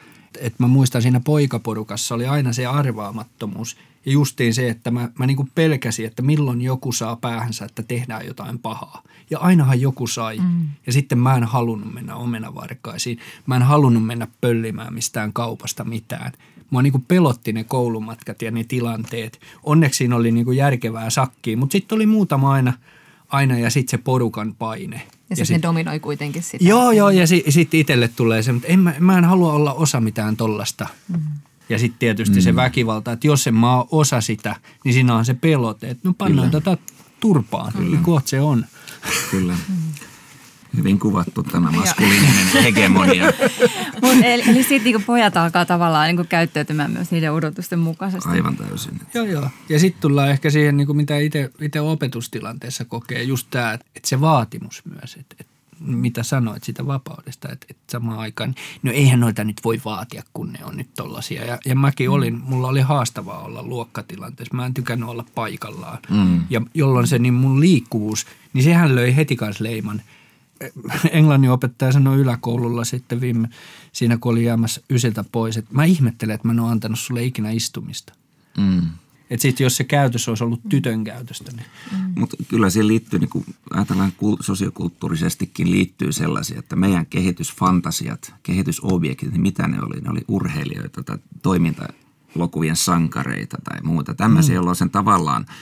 [0.40, 3.76] Et mä muistan siinä poikaporukassa oli aina se arvaamattomuus
[4.06, 7.82] ja justiin se, että mä, mä niin kuin pelkäsin, että milloin joku saa päähänsä, että
[7.82, 9.02] tehdään jotain pahaa.
[9.30, 10.38] Ja ainahan joku sai.
[10.38, 10.68] Mm.
[10.86, 13.18] Ja sitten mä en halunnut mennä omenavarkaisiin.
[13.46, 16.32] Mä en halunnut mennä pöllimään mistään kaupasta mitään–
[16.72, 19.40] mua niin kuin pelotti ne koulumatkat ja ne tilanteet.
[19.62, 22.72] Onneksi siinä oli niin kuin järkevää sakkiin, mutta sitten oli muutama aina,
[23.28, 24.96] aina ja sitten se porukan paine.
[24.96, 26.64] Ja, ja sitten sit, ne dominoi kuitenkin sitä.
[26.64, 29.72] Joo, joo, ja si, sitten itselle tulee se, mutta en mä, mä en halua olla
[29.72, 30.86] osa mitään tollasta.
[31.08, 31.20] Mm.
[31.68, 32.42] Ja sitten tietysti mm.
[32.42, 36.08] se väkivalta, että jos en mä ole osa sitä, niin siinä on se pelote, että
[36.08, 36.60] no pannaan Kyllä.
[36.60, 36.82] tätä
[37.20, 37.90] turpaan, Kyllä.
[37.90, 38.66] niin kohta se on.
[39.30, 39.54] Kyllä.
[39.68, 40.01] Mm
[40.76, 43.24] hyvin kuvattu tämä maskuliininen hegemonia.
[44.02, 48.28] Mut eli, eli sitten niinku pojat alkaa tavallaan niinku käyttäytymään myös niiden odotusten mukaisesti.
[48.28, 49.00] Aivan täysin.
[49.14, 49.48] Joo, joo.
[49.68, 51.18] Ja sitten tullaan ehkä siihen, niinku mitä
[51.60, 55.46] itse opetustilanteessa kokee, just tämä, että se vaatimus myös, että et,
[55.80, 60.52] mitä sanoit sitä vapaudesta, että et samaan aikaan, no eihän noita nyt voi vaatia, kun
[60.52, 61.44] ne on nyt tollasia.
[61.44, 62.14] Ja, ja mäkin mm.
[62.14, 65.98] olin, mulla oli haastavaa olla luokkatilanteessa, mä en tykännyt olla paikallaan.
[66.10, 66.40] Mm.
[66.50, 70.02] Ja jolloin se niin mun liikkuvuus, niin sehän löi heti kanssa leiman–
[71.10, 73.48] englannin opettaja sanoi yläkoululla sitten viime,
[73.92, 77.24] siinä kun oli jäämässä ysiltä pois, että mä ihmettelen, että mä en ole antanut sulle
[77.24, 78.12] ikinä istumista.
[78.58, 78.82] Mm.
[79.30, 81.52] Että sitten jos se käytös olisi ollut tytön käytöstä.
[81.52, 81.66] Niin.
[81.92, 82.20] Mm.
[82.20, 89.42] Mutta kyllä siihen liittyy, niin kuin ajatellaan sosiokulttuurisestikin liittyy sellaisia, että meidän kehitysfantasiat, kehitysobjektit, niin
[89.42, 90.00] mitä ne oli?
[90.00, 94.14] Ne oli urheilijoita tai toimintalokuvien sankareita tai muuta.
[94.14, 94.56] Tämmöisiä, mm.
[94.56, 95.46] jolloin sen tavallaan–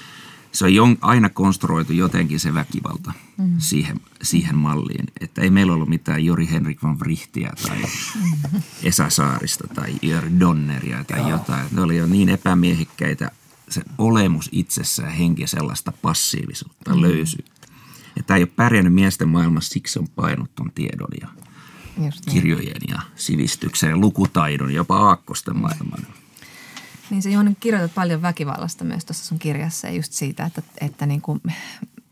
[0.52, 3.54] se on aina konstruoitu jotenkin se väkivalta mm.
[3.58, 5.06] siihen, siihen malliin.
[5.20, 8.62] Että ei meillä ollut mitään Jori Henrik van Vrichtiä tai mm.
[8.82, 11.30] Esa Saarista tai Jörg Donneria tai Joo.
[11.30, 11.66] jotain.
[11.70, 13.30] Ne oli jo niin epämiehikkäitä
[13.68, 17.02] se olemus itsessä ja henki sellaista passiivisuutta, mm.
[17.02, 17.68] löysyyttä.
[18.16, 21.28] Ja tämä ei ole pärjännyt miesten maailmassa, siksi on painut ton tiedon ja
[22.04, 22.34] Just niin.
[22.34, 26.06] kirjojen ja sivistyksen ja lukutaidon, jopa aakkosten maailman.
[27.10, 31.06] Niin se Johanna kirjoitat paljon väkivallasta myös tuossa sun kirjassa ja just siitä, että, että
[31.06, 31.40] niin kuin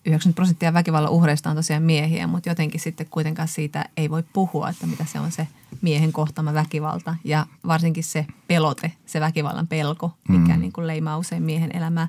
[0.07, 4.69] 90 prosenttia väkivallan uhreista on tosiaan miehiä, mutta jotenkin sitten kuitenkaan siitä ei voi puhua,
[4.69, 5.49] että mitä se on se
[5.81, 10.61] miehen kohtama väkivalta ja varsinkin se pelote, se väkivallan pelko, mikä mm.
[10.61, 12.09] niin kuin leimaa usein miehen elämää.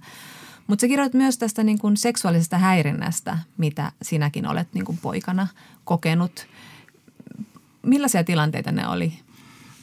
[0.68, 5.48] Mutta sä kirjoit myös tästä niin kuin seksuaalisesta häirinnästä, mitä sinäkin olet niin kuin poikana
[5.84, 6.48] kokenut.
[7.82, 9.14] Millaisia tilanteita ne oli?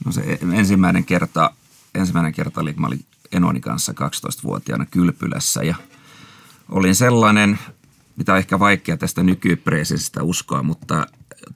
[0.05, 1.51] No se ensimmäinen kerta
[1.97, 5.75] ensimmäinen kerta oli, kun mä olin Enoni kanssa 12-vuotiaana kylpylässä ja
[6.69, 7.59] olin sellainen,
[8.17, 11.07] mitä on ehkä vaikea tästä nykypresensistä uskoa, mutta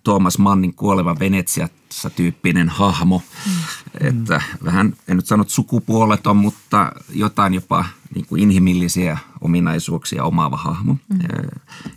[0.05, 3.23] Thomas Mannin kuoleva Venetsiassa tyyppinen hahmo.
[3.47, 3.53] Mm.
[4.01, 7.85] Että vähän, en nyt sanonut sukupuoleton, mutta jotain jopa
[8.15, 10.97] niin kuin inhimillisiä ominaisuuksia omaava hahmo.
[11.09, 11.19] Mm.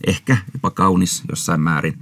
[0.07, 1.99] Ehkä jopa kaunis jossain määrin.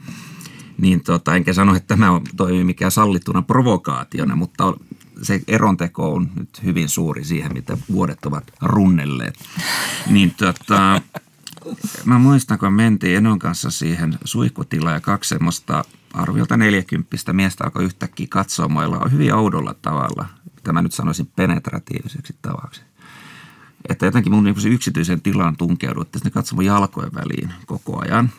[0.77, 4.73] Niin tota, enkä sano, että tämä toimii mikään sallittuna provokaationa, mutta
[5.21, 9.35] se eronteko on nyt hyvin suuri siihen, mitä vuodet ovat runnelleet.
[10.09, 11.01] Niin tota,
[12.05, 17.85] mä muistan, kun mentiin Enon kanssa siihen suihkutilaan ja kaksi semmoista arviolta neljäkymppistä miestä alkoi
[17.85, 20.25] yhtäkkiä katsoa mailla hyvin oudolla tavalla.
[20.63, 22.81] Tämä nyt sanoisin penetratiiviseksi tavaksi.
[23.89, 28.29] Että jotenkin mun niin yksityisen tilaan tunkeudut, että ne katsoi jalkojen väliin koko ajan.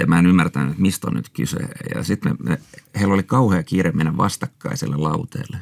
[0.00, 1.58] Ja mä en ymmärtänyt, että mistä on nyt kyse.
[1.94, 2.36] Ja sitten
[2.98, 5.56] heillä oli kauhea kiire mennä vastakkaiselle lauteelle,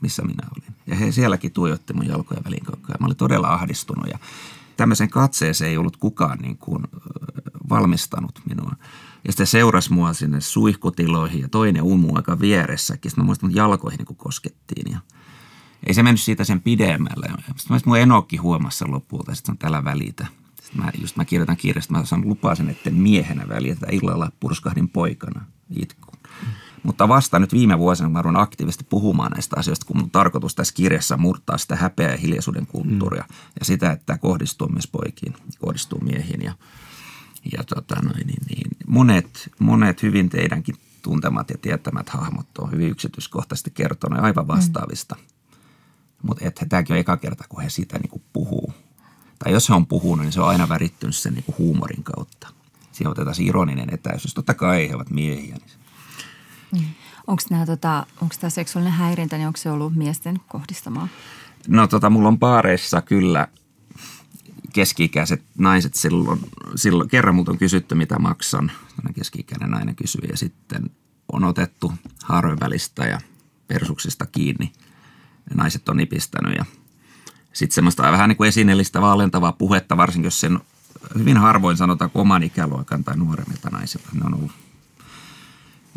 [0.00, 0.76] missä minä olin.
[0.86, 2.96] Ja he sielläkin tuijotti mun jalkojen väliin koko ajan.
[3.00, 4.18] Mä olin todella ahdistunut ja
[4.76, 6.82] tämmöisen katseeseen ei ollut kukaan niin kuin
[7.68, 8.72] valmistanut minua.
[9.24, 13.10] Ja sitten seurasi mua sinne suihkutiloihin ja toinen umu aika vieressäkin.
[13.10, 14.98] Sitten mä muistan, että jalkoihin niin koskettiin ja
[15.86, 17.26] ei se mennyt siitä sen pidemmälle.
[17.56, 20.26] Sitten mä mun enokki huomassa lopulta, sitten on tällä välitä.
[20.74, 25.44] Mä, just mä kirjoitan kirjasta, mä saan lupaa sen, että miehenä välitä illalla purskahdin poikana
[25.76, 26.18] itkuun.
[26.82, 30.54] Mutta vasta nyt viime vuosina, kun mä ruun aktiivisesti puhumaan näistä asioista, kun mun tarkoitus
[30.54, 33.34] tässä kirjassa murtaa sitä häpeä ja hiljaisuuden kulttuuria mm.
[33.58, 36.42] ja sitä, että tämä kohdistuu myös poikiin, kohdistuu miehiin.
[36.42, 36.54] Ja,
[37.52, 42.90] ja tota noin, niin, niin, monet, monet hyvin teidänkin tuntemat ja tietämät hahmot on hyvin
[42.90, 45.16] yksityiskohtaisesti kertonut aivan vastaavista.
[45.18, 45.22] Mm.
[46.22, 48.74] Mutta tämäkin on eka kerta, kun he siitä niin kuin puhuu.
[49.42, 52.48] Tai jos he on puhunut, niin se on aina värittynyt sen niin kuin huumorin kautta.
[52.92, 54.34] Siinä otetaan se ironinen etäisyys.
[54.34, 55.82] Totta kai he ovat miehiä, niin
[56.72, 56.84] Mm.
[57.26, 58.06] Onko tota,
[58.40, 61.08] tämä seksuaalinen häirintä, niin onko se ollut miesten kohdistamaa?
[61.68, 63.48] No tota, mulla on paareissa kyllä
[64.72, 66.40] keski-ikäiset naiset silloin,
[66.76, 68.72] silloin kerran multa on kysytty, mitä maksan.
[69.14, 70.90] Keski-ikäinen nainen kysyi ja sitten
[71.32, 71.92] on otettu
[72.24, 73.20] haarojen välistä ja
[73.68, 74.72] persuksista kiinni.
[75.50, 76.64] Ja naiset on nipistänyt ja
[77.52, 80.60] sitten semmoista vähän niin kuin esineellistä vaalentavaa puhetta, varsinkin jos sen
[81.18, 84.08] hyvin harvoin sanotaan oman ikäluokan tai nuoremmilta naisilta.
[84.12, 84.52] Ne on ollut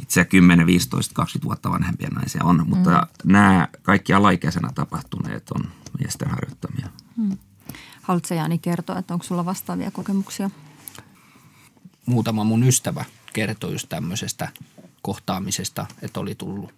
[0.02, 3.32] itse 10, 15, 20 vuotta vanhempia naisia on, mutta mm.
[3.32, 6.90] nämä kaikki alaikäisenä tapahtuneet on miesten harjoittamia.
[7.18, 7.38] Mm.
[8.02, 10.50] Haluatko Jani kertoa, että onko sulla vastaavia kokemuksia?
[12.06, 14.50] Muutama mun ystävä kertoi just tämmöisestä
[15.02, 16.74] kohtaamisesta, että oli tullut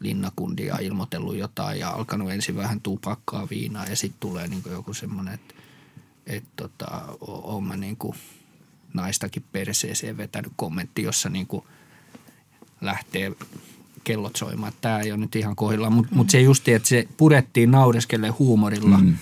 [0.00, 5.34] linnakundia ilmoitellut jotain ja alkanut ensin vähän tupakkaa viinaa ja sitten tulee niin joku semmoinen,
[5.34, 5.54] että,
[6.26, 7.98] että tota, oon mä niin
[8.94, 11.64] naistakin perseeseen vetänyt kommentti, jossa niin kuin–
[12.80, 13.32] lähtee
[14.04, 14.72] kellot soimaan.
[14.80, 16.16] Tämä ei ole nyt ihan kohdilla, mutta mm.
[16.16, 18.98] mut se justi, että se purettiin naureskelle huumorilla.
[18.98, 19.16] Mm.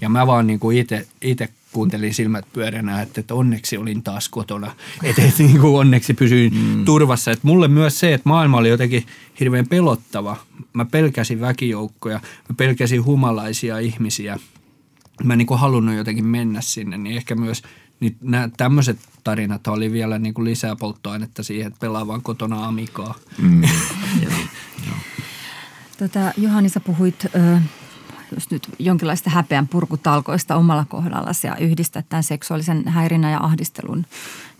[0.00, 4.74] Ja mä vaan niinku itse kuuntelin silmät pyöränä, että, että onneksi olin taas kotona.
[5.02, 6.84] Että et, niin kuin onneksi pysyin mm.
[6.84, 7.30] turvassa.
[7.30, 9.06] Et mulle myös se, että maailma oli jotenkin
[9.40, 10.36] hirveän pelottava.
[10.72, 14.38] Mä pelkäsin väkijoukkoja, mä pelkäsin humalaisia ihmisiä.
[15.24, 17.62] Mä en niin kuin halunnut jotenkin mennä sinne, niin ehkä myös
[18.00, 22.66] niin nämä tämmöiset tarinat oli vielä niin kuin lisää polttoainetta siihen, että pelaa vaan kotona
[22.66, 23.14] amikaa.
[23.38, 23.62] Mm.
[25.98, 27.60] tota, Juhani, sä puhuit ö,
[28.34, 34.06] jos nyt jonkinlaista häpeän purkutalkoista omalla kohdallasi ja yhdistät tämän seksuaalisen häirinnän ja ahdistelun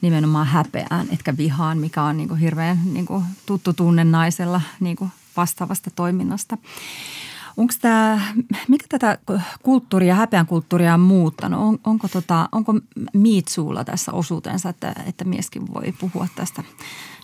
[0.01, 4.97] nimenomaan häpeään, etkä vihaan, mikä on niin kuin hirveän niin kuin tuttu tunne naisella niin
[4.97, 6.59] kuin vastaavasta toiminnasta.
[7.57, 8.21] Onko tämä,
[8.69, 9.19] mikä tätä
[9.63, 11.61] kulttuuria, häpeän kulttuuria on muuttanut?
[11.61, 12.75] On, onko, tota, onko
[13.13, 16.63] Miitsuulla tässä osuutensa, että, että mieskin voi puhua tästä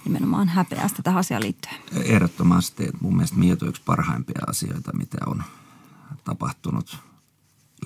[0.04, 1.74] nimenomaan häpeästä tähän asiaan liittyen?
[2.04, 2.88] Ehdottomasti.
[3.00, 5.42] Mun mielestä Miet on yksi parhaimpia asioita, mitä on
[6.26, 6.98] tapahtunut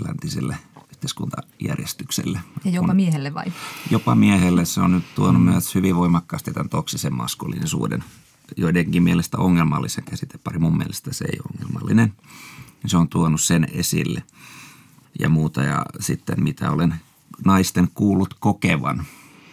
[0.07, 0.57] läntiselle
[0.91, 2.41] yhteiskuntajärjestykselle.
[2.64, 3.53] Ja jopa miehelle vai?
[3.91, 4.64] Jopa miehelle.
[4.64, 8.05] Se on nyt tuonut myös hyvin voimakkaasti tämän toksisen maskuliinisuuden–
[8.57, 10.59] joidenkin mielestä ongelmallisen käsitepari.
[10.59, 12.12] Mun mielestä se ei ole ongelmallinen.
[12.86, 14.22] Se on tuonut sen esille
[15.18, 15.62] ja muuta.
[15.62, 16.95] Ja sitten mitä olen
[17.45, 19.05] naisten kuullut kokevan,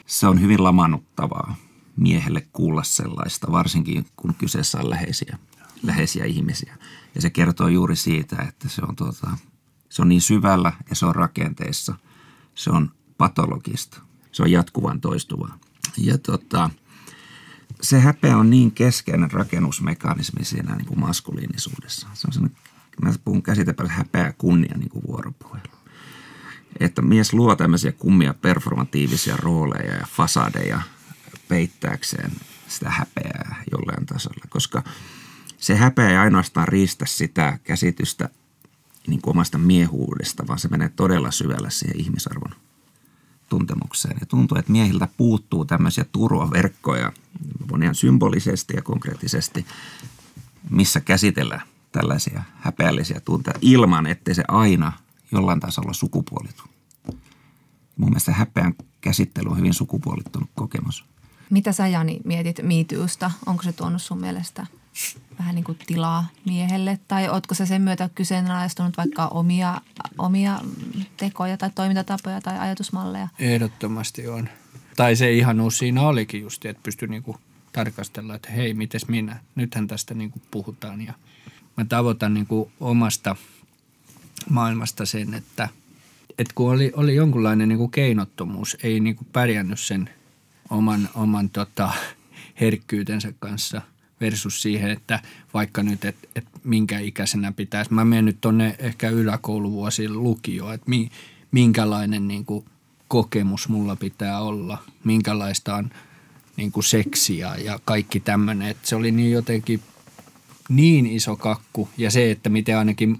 [0.05, 1.55] se on hyvin lamannuttavaa
[1.95, 5.37] miehelle kuulla sellaista, varsinkin kun kyseessä on läheisiä,
[5.83, 6.77] läheisiä ihmisiä.
[7.17, 9.37] Ja se kertoo juuri siitä, että se on, tuota,
[9.89, 11.95] se on niin syvällä ja se on rakenteessa.
[12.55, 14.01] Se on patologista.
[14.31, 15.57] Se on jatkuvan toistuvaa.
[15.97, 16.69] Ja tota,
[17.81, 22.07] se häpeä on niin keskeinen rakennusmekanismi siinä niin kuin maskuliinisuudessa.
[22.13, 22.57] Se on sellainen,
[23.01, 25.77] mä puhun käsitepäin häpeä kunnia niin kuin vuoropuhelu.
[26.79, 30.81] Että mies luo tämmöisiä kummia performatiivisia rooleja ja fasadeja
[31.47, 32.31] peittääkseen
[32.67, 34.83] sitä häpeää jollain tasolla, koska
[35.57, 38.29] se häpeä ei ainoastaan riistä sitä käsitystä
[39.07, 42.51] niin kuin omasta miehuudesta, vaan se menee todella syvälle siihen ihmisarvon
[43.49, 44.17] tuntemukseen.
[44.19, 47.11] Ja tuntuu, että miehiltä puuttuu tämmöisiä turvaverkkoja,
[47.71, 49.65] on ihan symbolisesti ja konkreettisesti,
[50.69, 54.93] missä käsitellään tällaisia häpeällisiä tunteita ilman, ettei se aina
[55.31, 56.63] jollain tasolla sukupuolitu.
[57.97, 61.05] Mun mielestä häpeän käsittely on hyvin sukupuolittunut kokemus.
[61.49, 63.31] Mitä sä Jani mietit miityystä?
[63.45, 64.67] Onko se tuonut sun mielestä
[65.39, 66.99] vähän niin kuin tilaa miehelle?
[67.07, 69.81] Tai ootko sä sen myötä kyseenalaistunut vaikka omia,
[70.17, 70.59] omia
[71.17, 73.27] tekoja tai toimintatapoja tai ajatusmalleja?
[73.39, 74.49] Ehdottomasti on.
[74.95, 77.37] Tai se ihan uusi siinä olikin just, että pystyi niinku
[77.71, 79.39] tarkastella, että hei, mites minä?
[79.55, 81.13] Nythän tästä niinku puhutaan ja
[81.77, 83.35] mä tavoitan niinku omasta
[84.49, 85.69] maailmasta sen, että,
[86.37, 90.09] että kun oli, oli jonkunlainen niinku keinottomuus, ei niinku pärjännyt sen
[90.69, 91.91] oman, oman tota,
[92.61, 93.81] herkkyytensä kanssa
[94.21, 95.19] versus siihen, että
[95.53, 97.93] vaikka nyt, että et minkä ikäisenä pitäisi.
[97.93, 101.09] Mä menen nyt tonne ehkä yläkouluvuosiin lukioon, että mi,
[101.51, 102.65] minkälainen niin kuin
[103.07, 105.89] kokemus mulla pitää olla, minkälaista on
[106.57, 108.75] niin kuin seksiä ja kaikki tämmöinen.
[108.83, 109.81] Se oli niin jotenkin
[110.69, 113.19] niin iso kakku ja se, että miten ainakin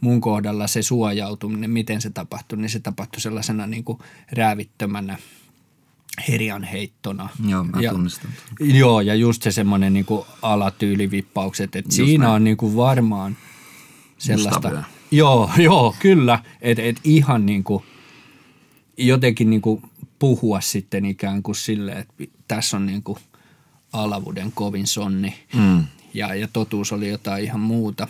[0.00, 3.98] mun kohdalla se suojautuminen, miten se tapahtui, niin se tapahtui sellaisena niin kuin
[4.32, 5.18] räävittömänä–
[6.28, 7.28] herjanheittona.
[7.48, 8.30] Joo, mä ja, tunnistan.
[8.60, 10.06] Joo, ja just se semmoinen niin
[10.42, 12.34] alatyylivippaukset, että siinä näin.
[12.34, 13.36] on niin kuin varmaan
[14.18, 14.68] sellaista.
[14.68, 14.82] Mustavyö.
[15.10, 16.38] Joo, joo, kyllä.
[16.60, 17.84] Että et ihan niin kuin
[18.96, 19.82] jotenkin niin kuin
[20.18, 22.14] puhua sitten ikään kuin silleen, että
[22.48, 23.18] tässä on niin kuin
[23.92, 25.34] alavuuden kovin sonni.
[25.54, 25.84] Mm.
[26.14, 28.08] Ja, ja totuus oli jotain ihan muuta.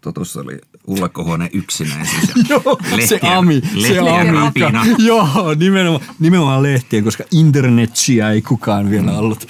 [0.00, 4.30] Totuus oli Ulla Kohonen yksinäisyys Joo, se lehtien- Ami, se Ami.
[4.30, 4.86] rapina.
[4.98, 9.48] Joo, nimenomaan, nimenomaan lehtien, koska internetsiä ei kukaan vielä ollut.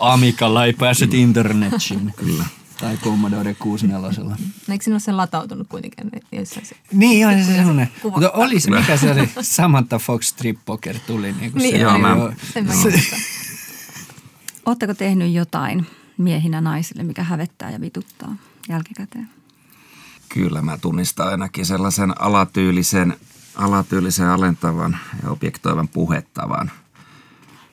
[0.00, 2.14] Amikalla ei päässyt internetsiin.
[2.16, 2.44] Kyllä.
[2.80, 4.36] Tai Commodore 64.
[4.70, 6.76] Eikö sinulla se latautunut kuitenkin jossain se?
[6.92, 7.88] Niin, on se semmoinen.
[8.02, 8.12] Kuva.
[8.16, 11.32] Mutta oli se, mikä se oli, Samantha Fox Strip Poker tuli.
[11.40, 12.32] Niin kuin Niin, se, Joo, mä- joo.
[12.52, 12.72] Sen mä.
[14.66, 15.86] Oletteko tehnyt jotain
[16.18, 18.36] miehinä naisille, mikä hävettää ja vituttaa
[18.68, 19.28] jälkikäteen?
[20.34, 23.16] Kyllä mä tunnistan ainakin sellaisen alatyylisen,
[23.54, 26.70] alatyylisen alentavan ja objektoivan puhettavan.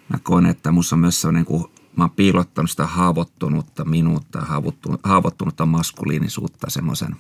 [0.10, 5.10] Mä koen, että musta on myös sellainen, kun mä oon piilottanut sitä haavoittunutta minuutta, haavoittunutta,
[5.10, 7.16] haavoittunutta maskuliinisuutta semmoisen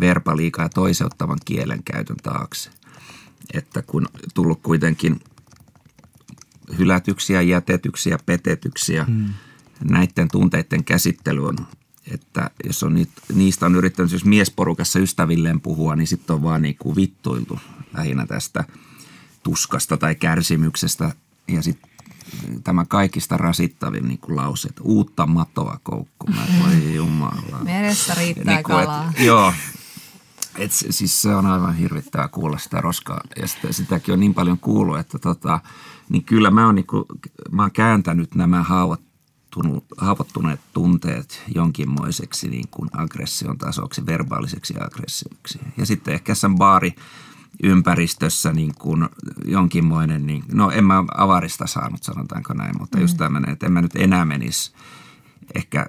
[0.00, 2.70] verbaliikan ja toiseuttavan kielen käytön taakse.
[3.54, 5.20] Että kun tullut kuitenkin
[6.78, 9.28] hylätyksiä, jätetyksiä, petetyksiä, hmm.
[9.90, 11.56] näiden tunteiden käsittely on,
[12.10, 16.62] että jos on niitä, niistä on yrittänyt jos miesporukassa ystävilleen puhua, niin sitten on vaan
[16.62, 17.58] niin kuin vittuiltu
[17.96, 18.64] lähinnä tästä
[19.42, 21.12] tuskasta tai kärsimyksestä.
[21.48, 21.90] Ja sitten
[22.64, 26.26] tämä kaikista rasittavin niin kuin lause, että uutta matoa koukku.
[26.26, 27.58] Mä, voi jumala.
[27.64, 29.12] Meressä riittää Niin kuin, et- kalaa.
[29.18, 29.52] Joo.
[30.58, 33.20] Et se, siis se on aivan hirvittävää kuulla sitä roskaa.
[33.40, 35.60] Ja sitä, sitäkin on niin paljon kuullut, että tota,
[36.08, 37.06] niin kyllä mä oon, niinku,
[37.50, 39.05] mä oon kääntänyt nämä haavoittunut,
[39.96, 45.60] haavoittuneet tunteet jonkinmoiseksi niin kuin aggression tasoksi, verbaaliseksi aggressioksi.
[45.76, 46.94] Ja sitten ehkä sen baari
[47.62, 49.08] ympäristössä niin kuin
[49.44, 53.82] jonkinmoinen, niin, no en mä avarista saanut, sanotaanko näin, mutta just tämmöinen, että en mä
[53.82, 54.72] nyt enää menisi
[55.54, 55.86] ehkä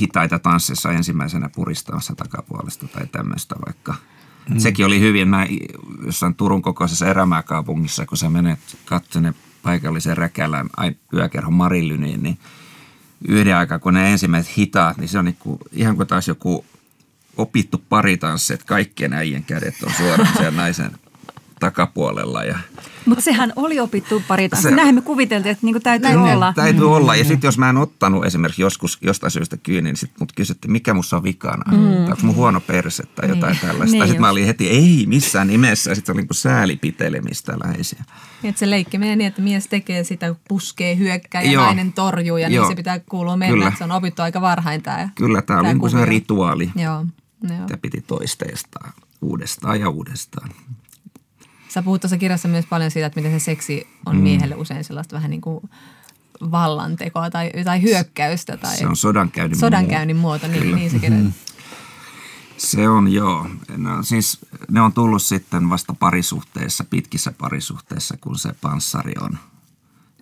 [0.00, 3.94] hitaita tanssissa ensimmäisenä puristamassa takapuolesta tai tämmöistä vaikka.
[4.50, 4.58] Mm.
[4.58, 5.46] Sekin oli hyvin, mä
[6.06, 9.34] jossain Turun kokoisessa erämaakaupungissa, kun sä menet katsomaan
[9.66, 10.70] paikallisen räkälän
[11.14, 12.38] yökerhon Marilyniin, niin
[13.28, 16.64] yhden aikaa, kun ne ensimmäiset hitaat, niin se on niinku, ihan kuin taas joku
[17.36, 20.90] opittu paritanssi, että kaikkien äijien kädet on suoraan siellä naisen
[21.60, 22.58] takapuolella ja
[23.06, 24.70] Mutta sehän oli opittu pari Se- se...
[24.70, 26.52] Näinhän me kuviteltiin, että niinku täytyy Näin olla.
[26.56, 27.16] Täytyy olla.
[27.16, 30.72] Ja sitten jos mä en ottanut esimerkiksi joskus jostain syystä kiinni, niin sitten mut kysyttiin,
[30.72, 31.72] mikä musta on vikana.
[31.72, 31.78] Mm.
[31.78, 33.60] Tai onko mun huono perse tai jotain Niin.
[33.60, 33.84] tällaista.
[33.84, 35.90] Niin Niin sitten mä olin heti, ei missään nimessä.
[35.90, 38.04] Ja sitten oli niinku säälipitelemistä läheisiä.
[38.42, 41.64] Niin, että se leikki menee niin, että mies tekee sitä, puskee, hyökkää ja Joo.
[41.64, 42.62] nainen torjuu ja Joo.
[42.64, 43.54] niin se pitää kuulua mennä.
[43.54, 43.72] Kyllä.
[43.78, 45.08] Se on opittu aika varhain tämä.
[45.14, 46.70] Kyllä tämä oli niinku se rituaali.
[46.76, 47.06] Joo,
[47.48, 47.58] joo.
[47.60, 48.92] Mitä piti toisteistaa
[49.22, 50.50] uudestaan ja uudestaan.
[51.76, 55.16] Sä puhut tuossa kirjassa myös paljon siitä, että miten se seksi on miehelle usein sellaista
[55.16, 55.70] vähän niin kuin
[56.40, 58.56] vallantekoa tai, tai hyökkäystä.
[58.56, 60.48] Tai Se on sodankäynnin sodankäynnin muoto.
[60.48, 60.76] Niin, Kyllä.
[60.76, 61.32] niin se kirjoittaa.
[62.56, 63.46] Se on joo.
[63.76, 64.38] No, siis
[64.70, 69.38] ne on tullut sitten vasta parisuhteessa, pitkissä parisuhteissa, kun se panssari on,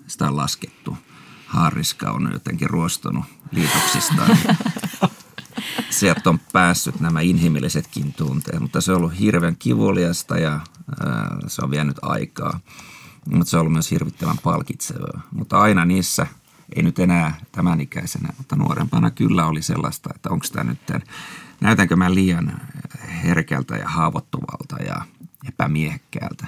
[0.07, 0.97] sitä on laskettu.
[1.47, 4.39] Haariska on jotenkin ruostunut liitoksistaan.
[5.91, 10.61] Sieltä on päässyt nämä inhimillisetkin tunteet, mutta se on ollut hirveän kivuliasta ja
[11.47, 12.61] se on vienyt aikaa.
[13.31, 15.23] Mutta se on ollut myös hirvittävän palkitsevaa.
[15.33, 16.27] Mutta aina niissä,
[16.77, 21.05] ei nyt enää tämän ikäisenä, mutta nuorempana kyllä oli sellaista, että onko tämä nyt,
[21.61, 22.61] näytänkö mä liian
[23.25, 25.05] herkältä ja haavoittuvalta ja
[25.49, 26.47] epämiehekkäältä.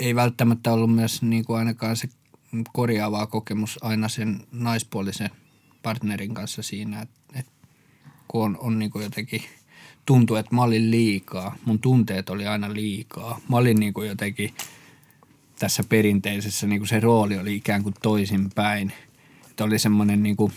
[0.00, 2.08] Ei välttämättä ollut myös niin kuin ainakaan se
[2.72, 5.30] korjaavaa kokemus aina sen naispuolisen
[5.82, 7.52] partnerin kanssa siinä, että, että
[8.28, 9.42] kun on, on niin kuin jotenkin
[10.10, 11.56] tuntui, että mä olin liikaa.
[11.64, 13.40] Mun tunteet oli aina liikaa.
[13.48, 14.54] Mä olin niin kuin jotenkin
[15.58, 18.92] tässä perinteisessä, niin kuin se rooli oli ikään kuin toisinpäin.
[19.50, 20.52] Että oli semmoinen niin kuin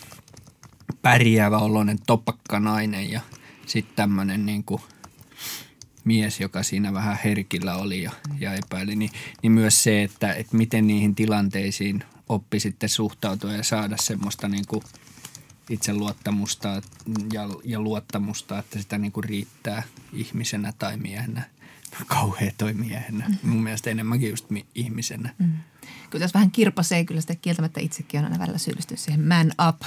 [1.02, 3.22] pärjäävä oloinen topakkanainen ja
[3.66, 4.82] sitten tämmöinen niin kuin
[6.04, 9.12] mies, joka siinä vähän herkillä oli ja, ja epäili, niin,
[9.44, 14.66] niin myös se, että, että miten niihin tilanteisiin oppi sitten suhtautua ja saada semmoista niin
[14.68, 14.84] kuin
[15.70, 16.82] itseluottamusta
[17.34, 19.84] ja, ja luottamusta, että sitä niin kuin riittää
[20.14, 21.44] ihmisenä tai miehenä.
[22.08, 23.26] Kauhea toi miehenä.
[23.28, 23.50] Mm.
[23.50, 25.30] Mun mielestä enemmänkin just mi- ihmisenä.
[25.40, 25.54] Mm.
[26.10, 29.82] Kyllä tässä vähän kirpasee, kyllä sitä kieltämättä itsekin on aina välillä syyllistynyt siihen man up.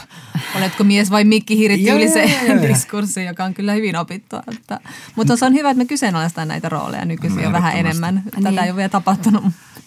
[0.55, 4.43] Oletko mies vai Mikki Hiiri tyyliseen diskurssiin, joka on kyllä hyvin opittua.
[4.57, 4.81] Että,
[5.17, 8.23] mutta se on hyvä, että me kyseenalaistaan näitä rooleja nykyisin jo vähän enemmän.
[8.25, 8.59] Tätä niin.
[8.59, 9.45] ei ole vielä tapahtunut.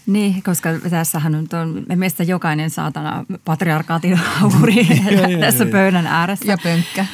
[0.09, 4.87] Niin, koska tässähän nyt on meistä jokainen saatana patriarkaatin hauri
[5.39, 6.45] tässä pöydän ääressä.
[6.45, 7.05] Ja pönkkä.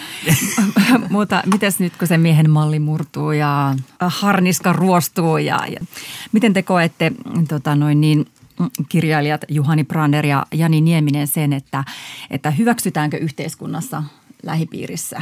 [1.10, 5.86] Mutta mitäs nyt, kun se miehen malli murtuu ja harniska ruostuu ja, ja
[6.32, 7.12] miten te koette
[7.48, 8.28] tota noin niin,
[8.90, 11.84] kirjailijat Juhani Brander ja Jani Nieminen sen, että,
[12.30, 14.04] että hyväksytäänkö yhteiskunnassa
[14.44, 15.22] lähipiirissä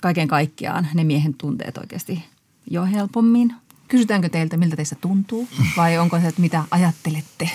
[0.00, 2.24] kaiken kaikkiaan ne miehen tunteet oikeasti
[2.70, 3.54] jo helpommin?
[3.88, 7.50] Kysytäänkö teiltä, miltä teistä tuntuu vai onko se, että mitä ajattelette?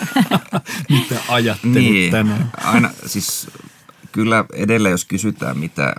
[0.88, 2.50] mitä ajattelut niin, tänään?
[2.64, 3.50] Aina siis
[4.12, 5.94] kyllä edelleen, jos kysytään mitä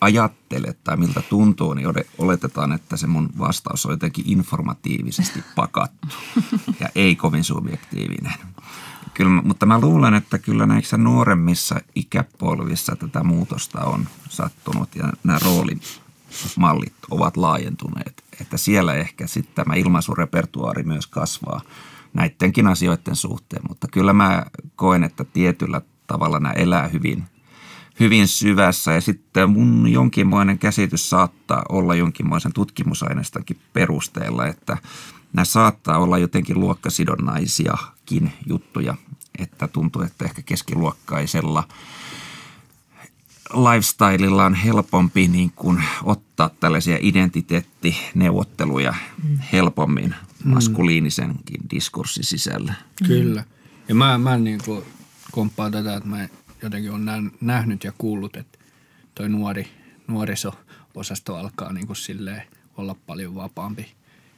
[0.00, 6.08] ajattelet tai miltä tuntuu, niin oletetaan, että se mun vastaus on jotenkin informatiivisesti pakattu
[6.80, 8.34] ja ei kovin subjektiivinen.
[9.14, 15.38] Kyllä, mutta mä luulen, että kyllä näissä nuoremmissa ikäpolvissa tätä muutosta on sattunut ja nämä
[15.38, 18.27] roolimallit ovat laajentuneet.
[18.40, 21.60] Että siellä ehkä sitten tämä ilmaisurepertuaari myös kasvaa
[22.14, 27.24] näidenkin asioiden suhteen, mutta kyllä mä koen, että tietyllä tavalla nämä elää hyvin–
[28.00, 28.92] hyvin syvässä.
[28.92, 34.76] Ja sitten mun jonkinmoinen käsitys saattaa olla jonkinmoisen tutkimusaineestakin perusteella, että
[35.32, 38.94] nämä saattaa olla jotenkin luokkasidonnaisiakin juttuja,
[39.38, 41.64] että tuntuu, että ehkä keskiluokkaisella
[43.52, 48.94] lifestylella on helpompi niin kuin ottaa tällaisia identiteettineuvotteluja
[49.52, 50.50] helpommin mm.
[50.50, 52.74] maskuliinisenkin diskurssin sisällä.
[53.06, 53.44] Kyllä.
[53.88, 54.84] Ja mä, mä niin kuin
[55.30, 56.28] komppaan tätä, että mä
[56.62, 58.58] jotenkin on nähnyt ja kuullut, että
[59.14, 59.68] toi nuori,
[60.06, 62.42] nuoriso-osasto alkaa niin kuin silleen
[62.76, 63.86] olla paljon vapaampi.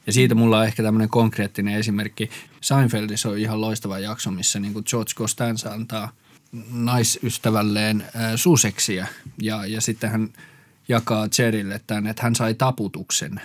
[0.07, 2.29] Ja siitä mulla on ehkä tämmöinen konkreettinen esimerkki.
[2.61, 6.11] Seinfeldissa on ihan loistava jakso, missä niin kuin George Costanza antaa
[6.71, 9.07] naisystävälleen äh, suseksia
[9.41, 10.29] ja, ja sitten hän
[10.87, 13.41] jakaa Cherille tämän, että hän sai taputuksen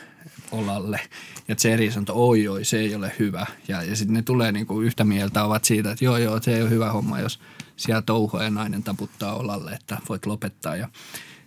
[0.51, 1.01] olalle.
[1.49, 3.47] Ja Cherry sanoo, että oi oi, se ei ole hyvä.
[3.69, 6.63] Ja, ja sitten ne tulee niinku yhtä mieltä ovat siitä, että joo joo, se ei
[6.63, 7.41] ole hyvä homma, jos–
[7.77, 10.77] siellä touhoa ja nainen taputtaa olalle, että voit lopettaa.
[10.77, 10.89] Ja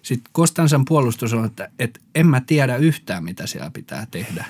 [0.01, 4.45] sitten Kostansan puolustus on, että, että en mä tiedä yhtään, mitä siellä pitää tehdä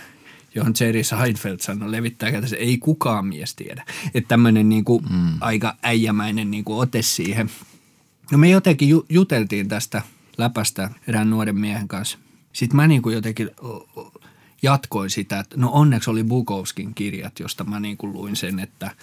[0.55, 3.85] johon Jerry Seinfeld sanoi, levittää että ei kukaan mies tiedä.
[4.13, 5.33] Että tämmöinen niin kuin mm.
[5.41, 7.49] aika äijämäinen niin kuin ote siihen.
[8.31, 10.01] No me jotenkin ju- juteltiin tästä
[10.37, 12.17] läpästä erään nuoren miehen kanssa.
[12.53, 13.49] Sitten mä niin kuin jotenkin
[14.61, 18.91] jatkoin sitä, että no onneksi oli Bukowskin kirjat, josta mä niin kuin luin sen, että–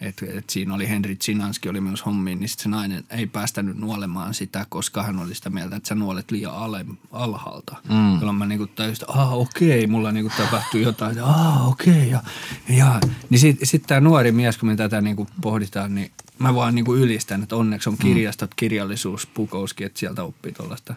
[0.00, 4.34] että et siinä oli Henri Chinanski oli myös hommiin, niin se nainen ei päästänyt nuolemaan
[4.34, 7.76] sitä, koska hän oli sitä mieltä, että sä nuolet liian ale, alhaalta.
[7.88, 8.14] Mm.
[8.14, 11.92] Jolloin mä niinku tajusin, että ah okei, okay, mulla niinku tapahtui jotain, että ah okei.
[11.92, 12.22] Okay, ja,
[12.68, 13.00] ja.
[13.30, 16.94] Niin sitten sit tämä nuori mies, kun me tätä niinku pohditaan, niin mä vaan niinku
[16.94, 18.02] ylistän, että onneksi on mm.
[18.02, 20.94] kirjastot, kirjallisuus, Pukouski, että sieltä oppii tuollaista.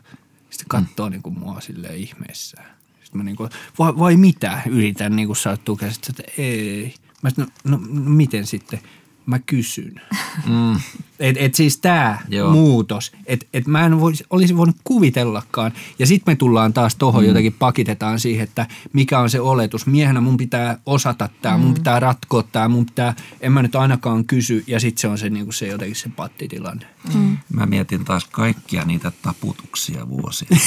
[0.50, 1.12] Sitten katsoo mm.
[1.12, 2.76] niinku mua silleen ihmeessään.
[3.04, 5.92] Sitten mä niinku, vai, vai mitä, yritän niinku saada tukea.
[5.92, 8.80] Sitten että ei– Mä sanoin, no, no miten sitten?
[9.26, 10.02] Mä kysyn.
[10.46, 10.76] Mm.
[11.20, 12.20] Et, et siis tämä
[12.52, 15.72] muutos, että et mä en vois, olisi voinut kuvitellakaan.
[16.00, 17.28] Ja sitten me tullaan taas tuohon mm.
[17.28, 19.86] jotenkin pakitetaan siihen, että mikä on se oletus.
[19.86, 21.64] Miehenä mun pitää osata tämä, mm.
[21.64, 24.64] mun pitää ratkoa tämä, mun pitää, en mä nyt ainakaan kysy.
[24.68, 26.86] Ja sitten se on se, niinku se jotenkin se pattitilanne.
[27.14, 27.38] Mm.
[27.54, 30.58] Mä mietin taas kaikkia niitä taputuksia vuosia.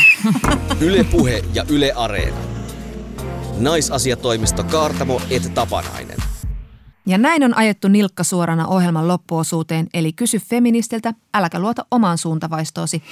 [0.80, 2.61] Yle Puhe ja Yle Areena.
[3.58, 6.18] Naisasiatoimisto Kaartamo et Tapanainen.
[7.06, 13.02] Ja näin on ajettu nilkka suorana ohjelman loppuosuuteen, eli kysy feministiltä, äläkä luota omaan suuntavaistoosi.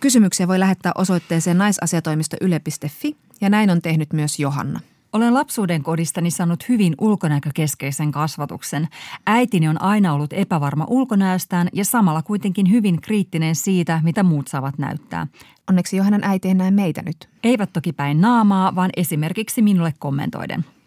[0.00, 4.80] Kysymyksiä voi lähettää osoitteeseen naisasiatoimisto yle.fi ja näin on tehnyt myös Johanna.
[5.12, 8.88] Olen lapsuuden kodistani saanut hyvin ulkonäkökeskeisen kasvatuksen.
[9.26, 14.78] Äitini on aina ollut epävarma ulkonäöstään ja samalla kuitenkin hyvin kriittinen siitä, mitä muut saavat
[14.78, 15.26] näyttää.
[15.68, 17.28] Onneksi Johannan äiti ei näe meitä nyt.
[17.44, 20.64] Eivät toki päin naamaa, vaan esimerkiksi minulle kommentoiden–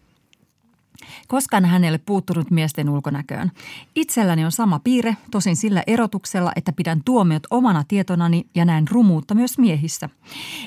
[1.28, 3.52] Koskaan hän ei ole puuttunut miesten ulkonäköön.
[3.96, 9.36] Itselläni on sama piirre, tosin sillä erotuksella, että pidän tuomiot omana tietonani ja näen rumuutta
[9.36, 10.10] myös miehissä.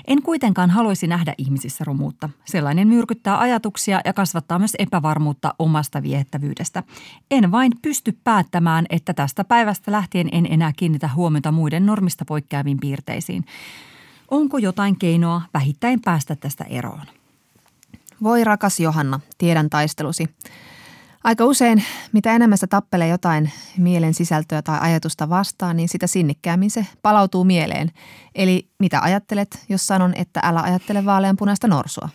[0.06, 2.30] En kuitenkaan haluaisi nähdä ihmisissä rumuutta.
[2.44, 6.82] Sellainen myrkyttää ajatuksia ja kasvattaa myös epävarmuutta omasta viehettävyydestä.
[7.30, 12.80] En vain pysty päättämään, että tästä päivästä lähtien en enää kiinnitä huomiota muiden normista poikkeaviin
[12.80, 13.44] piirteisiin.
[14.30, 17.06] Onko jotain keinoa vähittäin päästä tästä eroon?
[18.22, 20.28] Voi rakas Johanna, tiedän taistelusi.
[21.24, 26.70] Aika usein, mitä enemmän sä tappelee jotain mielen sisältöä tai ajatusta vastaan, niin sitä sinnikkäämmin
[26.70, 27.90] se palautuu mieleen.
[28.34, 32.08] Eli mitä ajattelet, jos sanon, että älä ajattele vaaleanpunaista norsua?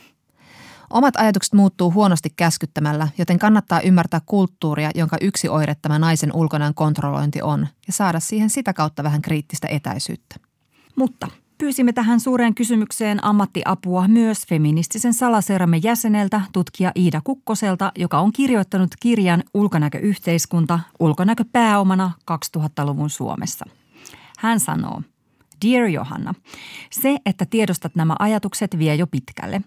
[0.90, 6.74] Omat ajatukset muuttuu huonosti käskyttämällä, joten kannattaa ymmärtää kulttuuria, jonka yksi oire tämä naisen ulkonäön
[6.74, 10.36] kontrollointi on, ja saada siihen sitä kautta vähän kriittistä etäisyyttä.
[10.96, 11.28] Mutta
[11.60, 18.90] Pyysimme tähän suureen kysymykseen ammattiapua myös feministisen salaseuramme jäseneltä, tutkija Iida Kukkoselta, joka on kirjoittanut
[19.00, 23.66] kirjan Ulkonäköyhteiskunta ulkonäköpääomana 2000-luvun Suomessa.
[24.38, 25.02] Hän sanoo–
[25.66, 26.34] Dear Johanna,
[26.92, 29.62] se, että tiedostat nämä ajatukset vie jo pitkälle.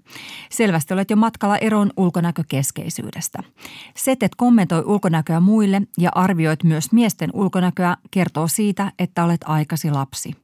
[0.51, 3.43] Selvästi olet jo matkalla eroon ulkonäkökeskeisyydestä.
[3.97, 9.91] Se, että kommentoi ulkonäköä muille ja arvioit myös miesten ulkonäköä, kertoo siitä, että olet aikasi
[9.91, 10.37] lapsi.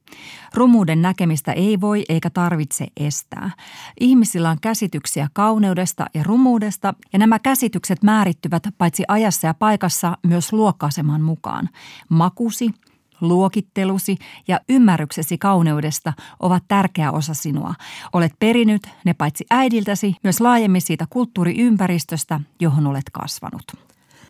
[0.53, 3.51] Rumuuden näkemistä ei voi eikä tarvitse estää.
[3.99, 10.53] Ihmisillä on käsityksiä kauneudesta ja rumuudesta, ja nämä käsitykset määrittyvät paitsi ajassa ja paikassa myös
[10.53, 11.69] luokkaaseman mukaan.
[12.09, 12.73] Makusi,
[13.21, 14.17] luokittelusi
[14.47, 17.73] ja ymmärryksesi kauneudesta ovat tärkeä osa sinua.
[18.13, 23.63] Olet perinyt ne paitsi äidiltäsi, myös laajemmin siitä kulttuuriympäristöstä, johon olet kasvanut.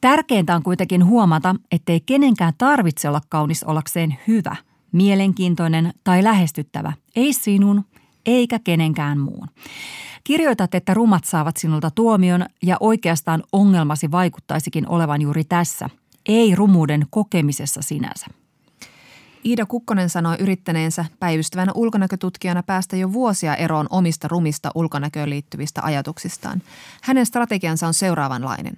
[0.01, 4.55] Tärkeintä on kuitenkin huomata, ettei kenenkään tarvitse olla kaunis olakseen hyvä,
[4.91, 7.85] mielenkiintoinen tai lähestyttävä, ei sinun
[8.25, 9.47] eikä kenenkään muun.
[10.23, 15.89] Kirjoitat, että rumat saavat sinulta tuomion ja oikeastaan ongelmasi vaikuttaisikin olevan juuri tässä,
[16.25, 18.25] ei rumuuden kokemisessa sinänsä.
[19.45, 26.61] Iida Kukkonen sanoi yrittäneensä päivystävänä ulkonäkötutkijana päästä jo vuosia eroon omista rumista ulkonäköön liittyvistä ajatuksistaan.
[27.01, 28.77] Hänen strategiansa on seuraavanlainen.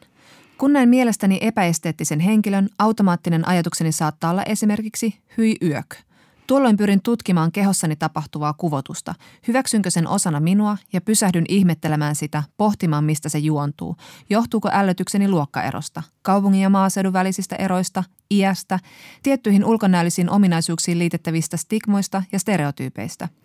[0.58, 5.96] Kun näen mielestäni epäesteettisen henkilön, automaattinen ajatukseni saattaa olla esimerkiksi hyi yök–
[6.52, 9.16] Tuolloin pyrin tutkimaan kehossani tapahtuvaa kuvotusta.
[9.48, 13.96] Hyväksynkö sen osana minua ja pysähdyn ihmettelemään sitä, pohtimaan mistä se juontuu.
[14.30, 18.80] Johtuuko ällötykseni luokkaerosta, kaupungin ja maaseudun välisistä eroista, iästä,
[19.24, 23.30] tiettyihin ulkonäöllisiin ominaisuuksiin liitettävistä stigmoista ja stereotyypeistä–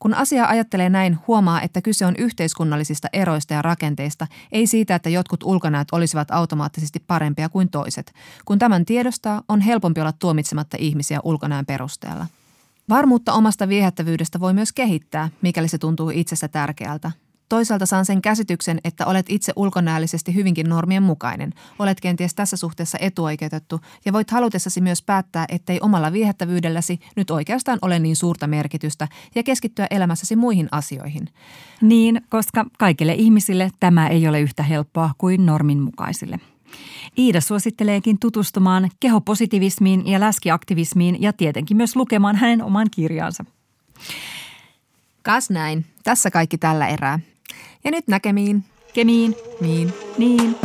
[0.00, 5.08] kun asia ajattelee näin, huomaa, että kyse on yhteiskunnallisista eroista ja rakenteista, ei siitä, että
[5.08, 8.12] jotkut ulkonäöt olisivat automaattisesti parempia kuin toiset.
[8.44, 12.26] Kun tämän tiedostaa, on helpompi olla tuomitsematta ihmisiä ulkonäön perusteella.
[12.90, 17.10] Varmuutta omasta viehättävyydestä voi myös kehittää, mikäli se tuntuu itsestä tärkeältä.
[17.48, 21.52] Toisaalta saan sen käsityksen, että olet itse ulkonäöllisesti hyvinkin normien mukainen.
[21.78, 27.78] Olet kenties tässä suhteessa etuoikeutettu ja voit halutessasi myös päättää, ettei omalla viehättävyydelläsi nyt oikeastaan
[27.82, 31.28] ole niin suurta merkitystä ja keskittyä elämässäsi muihin asioihin.
[31.80, 36.40] Niin, koska kaikille ihmisille tämä ei ole yhtä helppoa kuin normin mukaisille.
[37.18, 43.44] Iida suositteleekin tutustumaan kehopositivismiin ja läskiaktivismiin ja tietenkin myös lukemaan hänen oman kirjansa.
[45.22, 45.86] Kas näin.
[46.04, 47.18] Tässä kaikki tällä erää.
[47.84, 48.64] Ja nyt näkemiin.
[48.94, 49.36] Kemiin.
[49.60, 49.92] Miin.
[50.18, 50.56] Niin.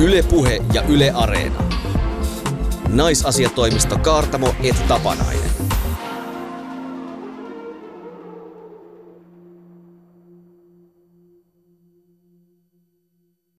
[0.00, 1.62] Ylepuhe ja Yle Areena.
[2.88, 5.71] Naisasiatoimisto Kaartamo et Tapanainen.